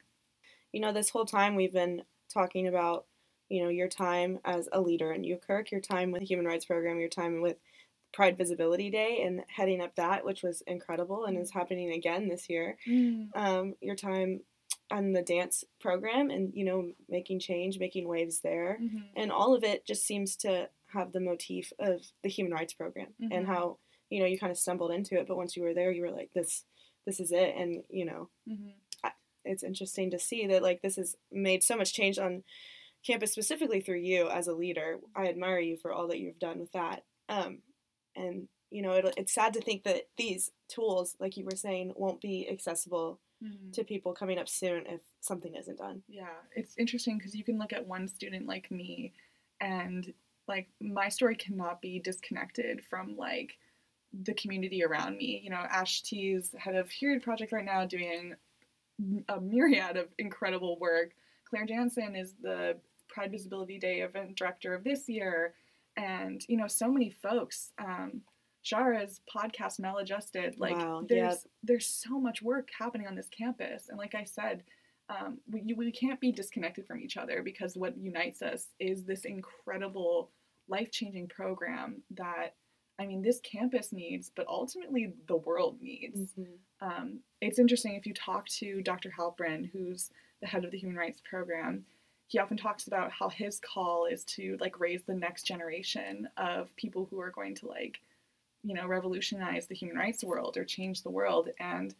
You 0.72 0.80
know, 0.80 0.92
this 0.92 1.10
whole 1.10 1.24
time 1.24 1.54
we've 1.54 1.72
been 1.72 2.02
talking 2.32 2.66
about, 2.66 3.06
you 3.48 3.62
know, 3.62 3.68
your 3.68 3.88
time 3.88 4.38
as 4.44 4.68
a 4.72 4.80
leader 4.80 5.12
in 5.12 5.22
UKirk, 5.22 5.70
your 5.70 5.80
time 5.80 6.10
with 6.10 6.20
the 6.20 6.26
Human 6.26 6.46
Rights 6.46 6.64
Program, 6.64 6.98
your 6.98 7.08
time 7.08 7.42
with 7.42 7.56
Pride 8.12 8.36
Visibility 8.36 8.90
Day 8.90 9.22
and 9.24 9.42
heading 9.48 9.80
up 9.80 9.94
that, 9.96 10.24
which 10.24 10.42
was 10.42 10.62
incredible 10.66 11.24
and 11.24 11.38
is 11.38 11.50
happening 11.50 11.92
again 11.92 12.28
this 12.28 12.48
year. 12.50 12.76
Um, 13.34 13.74
your 13.80 13.96
time 13.96 14.40
on 14.90 15.12
the 15.12 15.22
dance 15.22 15.64
program 15.80 16.28
and, 16.30 16.52
you 16.54 16.64
know, 16.64 16.92
making 17.08 17.40
change, 17.40 17.78
making 17.78 18.06
waves 18.06 18.40
there. 18.40 18.78
Mhm. 18.80 19.04
And 19.16 19.32
all 19.32 19.54
of 19.54 19.64
it 19.64 19.86
just 19.86 20.04
seems 20.04 20.36
to 20.38 20.68
have 20.92 21.12
the 21.12 21.20
motif 21.20 21.72
of 21.78 22.06
the 22.22 22.28
Human 22.28 22.52
Rights 22.52 22.74
Program 22.74 23.14
and 23.20 23.44
Mhm. 23.44 23.46
how, 23.46 23.78
you 24.10 24.20
know, 24.20 24.26
you 24.26 24.38
kind 24.38 24.50
of 24.50 24.58
stumbled 24.58 24.90
into 24.92 25.18
it, 25.18 25.26
but 25.26 25.36
once 25.36 25.56
you 25.56 25.62
were 25.62 25.74
there, 25.74 25.90
you 25.90 26.02
were 26.02 26.10
like, 26.10 26.32
this, 26.34 26.64
this 27.06 27.20
is 27.20 27.32
it. 27.32 27.54
And, 27.56 27.84
you 27.88 28.04
know, 28.04 28.28
Mhm. 28.48 28.74
it's 29.44 29.64
interesting 29.64 30.10
to 30.10 30.18
see 30.20 30.46
that 30.46 30.62
like 30.62 30.82
this 30.82 30.96
has 30.96 31.16
made 31.32 31.62
so 31.64 31.76
much 31.76 31.92
change 31.92 32.16
on 32.18 32.44
campus 33.04 33.32
specifically 33.32 33.80
through 33.80 33.98
you 33.98 34.28
as 34.30 34.46
a 34.46 34.52
leader 34.54 35.00
i 35.16 35.26
admire 35.26 35.58
you 35.58 35.76
for 35.76 35.92
all 35.92 36.06
that 36.06 36.20
you've 36.20 36.38
done 36.38 36.60
with 36.60 36.70
that 36.70 37.04
um, 37.28 37.60
and 38.14 38.48
you 38.70 38.80
know 38.82 38.92
it, 38.92 39.12
it's 39.16 39.32
sad 39.32 39.52
to 39.52 39.60
think 39.60 39.82
that 39.82 40.08
these 40.16 40.52
tools 40.68 41.16
like 41.18 41.36
you 41.36 41.44
were 41.44 41.56
saying 41.56 41.92
won't 41.96 42.20
be 42.20 42.48
accessible 42.48 43.18
Mhm. 43.42 43.72
to 43.72 43.82
people 43.82 44.12
coming 44.14 44.38
up 44.38 44.48
soon 44.48 44.86
if 44.86 45.00
something 45.20 45.56
isn't 45.56 45.78
done 45.78 46.04
Yeah, 46.06 46.40
it's 46.54 46.78
interesting 46.78 47.18
because 47.18 47.34
you 47.34 47.42
can 47.42 47.58
look 47.58 47.72
at 47.72 47.84
one 47.84 48.06
student 48.06 48.46
like 48.46 48.70
me, 48.70 49.12
and 49.60 50.14
like 50.48 50.68
my 50.80 51.08
story 51.08 51.36
cannot 51.36 51.80
be 51.80 51.98
disconnected 51.98 52.82
from 52.88 53.16
like 53.16 53.58
the 54.12 54.34
community 54.34 54.84
around 54.84 55.16
me. 55.16 55.40
You 55.42 55.50
know, 55.50 55.56
Ash 55.56 56.02
T 56.02 56.32
is 56.32 56.54
head 56.58 56.74
of 56.74 56.88
Period 56.88 57.22
Project 57.22 57.52
right 57.52 57.64
now, 57.64 57.86
doing 57.86 58.34
a 59.28 59.40
myriad 59.40 59.96
of 59.96 60.08
incredible 60.18 60.78
work. 60.78 61.12
Claire 61.48 61.66
Jansen 61.66 62.16
is 62.16 62.34
the 62.40 62.76
Pride 63.08 63.30
Visibility 63.30 63.78
Day 63.78 64.00
event 64.00 64.36
director 64.36 64.74
of 64.74 64.84
this 64.84 65.08
year, 65.08 65.54
and 65.96 66.44
you 66.48 66.56
know, 66.56 66.66
so 66.66 66.90
many 66.90 67.10
folks. 67.10 67.70
Um, 67.78 68.22
Shara's 68.64 69.20
podcast 69.34 69.80
Maladjusted, 69.80 70.54
like 70.56 70.76
Wow, 70.76 71.04
there's 71.08 71.34
yeah. 71.34 71.50
there's 71.64 71.86
so 71.86 72.20
much 72.20 72.42
work 72.42 72.68
happening 72.78 73.06
on 73.08 73.16
this 73.16 73.28
campus, 73.28 73.88
and 73.88 73.98
like 73.98 74.14
I 74.14 74.24
said, 74.24 74.62
um, 75.12 75.38
we, 75.50 75.74
we 75.74 75.92
can't 75.92 76.20
be 76.20 76.32
disconnected 76.32 76.86
from 76.86 77.00
each 77.00 77.16
other 77.16 77.42
because 77.42 77.76
what 77.76 77.96
unites 77.96 78.42
us 78.42 78.68
is 78.78 79.04
this 79.04 79.24
incredible 79.24 80.30
life 80.68 80.90
changing 80.90 81.28
program 81.28 82.02
that 82.12 82.54
I 82.98 83.06
mean 83.06 83.22
this 83.22 83.40
campus 83.40 83.92
needs, 83.92 84.30
but 84.34 84.46
ultimately 84.46 85.14
the 85.26 85.36
world 85.36 85.78
needs. 85.80 86.32
Um, 86.80 87.20
it's 87.40 87.58
interesting 87.58 87.94
if 87.94 88.06
you 88.06 88.14
talk 88.14 88.46
to 88.48 88.82
Dr. 88.82 89.12
Halperin, 89.16 89.70
who's 89.72 90.10
the 90.40 90.46
head 90.46 90.64
of 90.64 90.70
the 90.70 90.78
Human 90.78 90.96
Rights 90.96 91.20
Program. 91.28 91.84
He 92.28 92.38
often 92.38 92.56
talks 92.56 92.86
about 92.86 93.10
how 93.10 93.28
his 93.28 93.60
call 93.60 94.06
is 94.06 94.24
to 94.24 94.56
like 94.60 94.80
raise 94.80 95.04
the 95.04 95.14
next 95.14 95.44
generation 95.44 96.28
of 96.36 96.74
people 96.76 97.06
who 97.10 97.20
are 97.20 97.30
going 97.30 97.54
to 97.56 97.66
like, 97.66 98.00
you 98.62 98.74
know, 98.74 98.86
revolutionize 98.86 99.66
the 99.66 99.74
human 99.74 99.96
rights 99.96 100.24
world 100.24 100.56
or 100.56 100.64
change 100.64 101.02
the 101.02 101.10
world. 101.10 101.48
And 101.58 101.94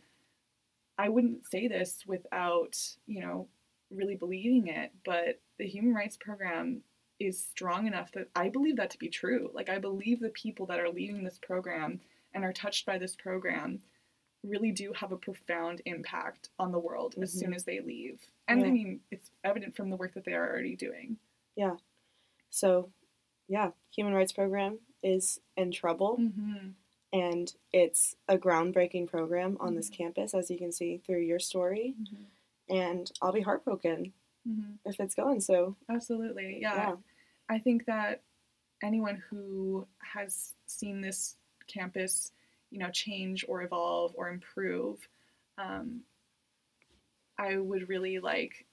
I 1.03 1.09
wouldn't 1.09 1.45
say 1.51 1.67
this 1.67 2.05
without, 2.07 2.77
you 3.07 3.21
know, 3.21 3.49
really 3.91 4.15
believing 4.15 4.69
it, 4.69 4.93
but 5.05 5.41
the 5.59 5.67
Human 5.67 5.95
Rights 5.95 6.17
Program 6.17 6.83
is 7.19 7.45
strong 7.45 7.87
enough 7.89 8.13
that 8.13 8.29
I 8.37 8.49
believe 8.49 8.77
that 8.77 8.91
to 8.91 8.99
be 8.99 9.09
true. 9.09 9.51
Like, 9.53 9.69
I 9.69 9.79
believe 9.79 10.21
the 10.21 10.29
people 10.31 10.67
that 10.67 10.79
are 10.79 10.89
leading 10.89 11.25
this 11.25 11.39
program 11.41 12.01
and 12.33 12.45
are 12.45 12.53
touched 12.53 12.87
by 12.87 12.99
this 12.99 13.17
program 13.17 13.81
really 14.45 14.71
do 14.73 14.93
have 14.93 15.13
a 15.13 15.17
profound 15.17 15.83
impact 15.87 16.49
on 16.59 16.73
the 16.73 16.79
world 16.79 17.15
as 17.21 17.35
Mhm. 17.35 17.39
soon 17.39 17.55
as 17.55 17.65
they 17.65 17.81
leave. 17.81 18.31
And 18.49 18.65
I 18.65 18.71
mean, 18.71 19.01
it's 19.11 19.31
evident 19.45 19.75
from 19.77 19.91
the 19.91 19.97
work 19.97 20.15
that 20.15 20.25
they 20.25 20.35
are 20.35 20.49
already 20.49 20.77
doing. 20.77 21.19
Yeah. 21.57 21.77
So 22.51 22.93
yeah 23.49 23.73
human 23.95 24.15
rights 24.15 24.33
program 24.33 24.79
is 25.03 25.41
in 25.57 25.73
trouble 25.73 26.17
Mm-hmm. 26.19 26.71
And 27.13 27.53
it's 27.73 28.15
a 28.29 28.39
groundbreaking 28.39 29.07
program 29.07 29.57
on 29.61 29.75
this 29.75 29.89
campus 29.89 30.35
as 30.35 30.51
you 30.51 30.57
can 30.59 30.73
see 30.73 30.99
through 31.05 31.21
your 31.21 31.39
story 31.39 31.95
and 32.69 33.11
i'll 33.21 33.33
be 33.33 33.41
heartbroken 33.41 34.13
Mm-hmm. 34.49 34.73
if 34.91 34.99
it's 34.99 35.15
going 35.15 35.41
so 35.41 35.77
Absolutely. 35.89 36.59
Yeah. 36.61 36.75
yeah 36.75 36.95
I 37.49 37.59
think 37.61 37.87
that 37.87 38.23
anyone 38.83 39.23
who 39.31 39.87
has 40.01 40.55
seen 40.67 41.01
this 41.01 41.37
campus, 41.69 42.33
you 42.71 42.81
know, 42.81 42.91
change 42.91 43.45
or 43.47 43.63
evolve 43.63 44.13
or 44.17 44.29
improve, 44.31 44.99
um, 45.59 46.01
I 47.39 47.57
would 47.57 47.89
really 47.89 48.19
like 48.19 48.67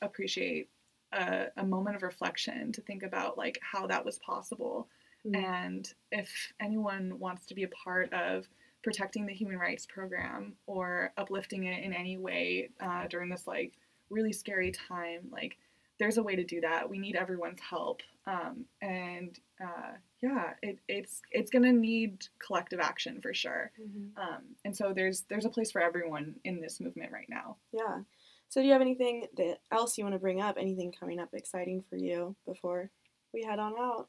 appreciate 0.00 0.68
a, 1.12 1.46
a 1.56 1.64
moment 1.64 1.96
of 1.96 2.02
reflection 2.04 2.70
to 2.72 2.80
think 2.82 3.02
about 3.02 3.36
like 3.36 3.58
how 3.62 3.86
that 3.88 4.04
was 4.04 4.18
possible. 4.18 4.86
Mhm. 5.26 5.36
And 5.44 5.94
if 6.12 6.52
anyone 6.60 7.18
wants 7.18 7.46
to 7.46 7.54
be 7.54 7.64
a 7.64 7.68
part 7.68 8.12
of 8.12 8.48
protecting 8.82 9.26
the 9.26 9.34
human 9.34 9.58
rights 9.58 9.86
program 9.86 10.56
or 10.66 11.12
uplifting 11.16 11.64
it 11.64 11.82
in 11.82 11.92
any 11.92 12.16
way 12.16 12.70
uh, 12.80 13.06
during 13.08 13.28
this 13.28 13.46
like 13.46 13.72
really 14.10 14.32
scary 14.32 14.70
time, 14.70 15.28
like 15.30 15.58
there's 15.98 16.18
a 16.18 16.22
way 16.22 16.36
to 16.36 16.44
do 16.44 16.60
that. 16.60 16.88
We 16.88 16.98
need 16.98 17.16
everyone's 17.16 17.58
help, 17.60 18.02
um, 18.26 18.66
and 18.82 19.38
uh, 19.60 19.92
yeah, 20.20 20.52
it, 20.62 20.78
it's 20.88 21.22
it's 21.32 21.50
gonna 21.50 21.72
need 21.72 22.26
collective 22.38 22.80
action 22.80 23.20
for 23.20 23.32
sure. 23.32 23.72
Mhm. 23.80 24.16
Um, 24.18 24.56
and 24.64 24.76
so 24.76 24.92
there's 24.92 25.22
there's 25.22 25.46
a 25.46 25.50
place 25.50 25.72
for 25.72 25.80
everyone 25.80 26.38
in 26.44 26.60
this 26.60 26.80
movement 26.80 27.12
right 27.12 27.28
now. 27.30 27.56
Yeah. 27.72 28.02
So 28.48 28.60
do 28.60 28.66
you 28.66 28.72
have 28.74 28.82
anything 28.82 29.26
that 29.38 29.60
else 29.72 29.96
you 29.98 30.04
want 30.04 30.14
to 30.14 30.20
bring 30.20 30.40
up? 30.40 30.56
Anything 30.58 30.92
coming 30.92 31.18
up 31.18 31.32
exciting 31.34 31.82
for 31.82 31.96
you 31.96 32.36
before 32.44 32.90
we 33.32 33.42
head 33.42 33.58
on 33.58 33.74
out? 33.78 34.08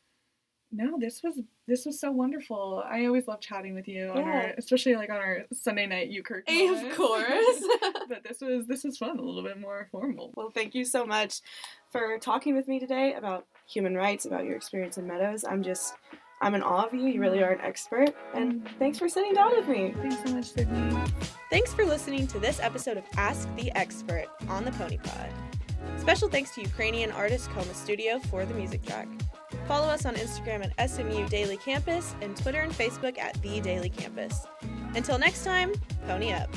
No, 0.72 0.98
this 1.00 1.24
was 1.24 1.40
this 1.66 1.86
was 1.86 2.00
so 2.00 2.12
wonderful. 2.12 2.84
I 2.86 3.06
always 3.06 3.28
love 3.28 3.40
chatting 3.40 3.74
with 3.74 3.88
you 3.88 4.10
on 4.10 4.22
our, 4.24 4.54
especially 4.58 4.96
like 4.96 5.10
on 5.10 5.16
our 5.16 5.46
Sunday 5.54 5.86
night 5.86 6.12
UKirk. 6.12 6.42
Of 6.48 6.94
class. 6.94 6.96
course. 6.96 8.04
but 8.10 8.24
this 8.24 8.42
was 8.42 8.68
this 8.68 8.84
was 8.84 8.98
fun, 8.98 9.18
a 9.18 9.22
little 9.22 9.44
bit 9.44 9.60
more 9.60 9.88
formal. 9.92 10.34
well, 10.36 10.50
thank 10.50 10.76
you 10.76 10.84
so 10.84 11.06
much 11.06 11.42
for 11.90 12.18
talking 12.20 12.54
with 12.54 12.68
me 12.68 12.80
today 12.80 13.14
about 13.14 13.46
human 13.66 13.96
rights, 13.96 14.26
about 14.26 14.46
your 14.46 14.56
experience 14.56 14.98
in 14.98 15.08
Meadows. 15.08 15.46
I'm 15.46 15.64
just, 15.64 15.96
I'm 16.42 16.54
in 16.54 16.64
awe 16.64 16.86
of 16.86 16.94
you. 16.94 17.08
You 17.08 17.22
really 17.22 17.40
mm-hmm. 17.40 17.46
are 17.46 17.54
an 17.54 17.62
expert. 17.62 18.14
And 18.34 18.56
mm-hmm. 18.56 18.78
thanks 18.80 19.00
for 19.00 19.08
sitting 19.08 19.34
down 19.34 19.56
with 19.56 19.68
me. 19.68 19.94
Thanks 20.02 20.18
so 20.26 20.36
much, 20.36 20.54
Sydni. 20.54 21.12
Thanks 21.50 21.74
for 21.74 21.86
listening 21.86 22.28
to 22.28 22.40
this 22.40 22.60
episode 22.60 22.98
of 22.98 23.06
Ask 23.16 23.48
the 23.56 23.72
Expert 23.76 24.28
on 24.50 24.66
the 24.66 24.72
Pony 24.72 24.98
Pod. 24.98 25.30
Special 25.98 26.30
thanks 26.30 26.54
to 26.56 26.62
Ukrainian 26.62 27.12
artist 27.12 27.50
Coma 27.52 27.74
Studio 27.74 28.20
for 28.20 28.46
the 28.46 28.54
music 28.54 28.84
track. 28.86 29.08
Follow 29.68 29.88
us 29.88 30.06
on 30.06 30.16
Instagram 30.16 30.72
at 30.78 30.90
SMU 30.90 31.28
Daily 31.28 31.58
Campus 31.58 32.16
and 32.22 32.38
Twitter 32.38 32.62
and 32.62 32.72
Facebook 32.72 33.18
at 33.18 33.34
The 33.42 33.60
Daily 33.60 33.90
Campus. 33.90 34.48
Until 34.96 35.20
next 35.20 35.44
time, 35.44 35.74
pony 36.08 36.32
up. 36.32 36.50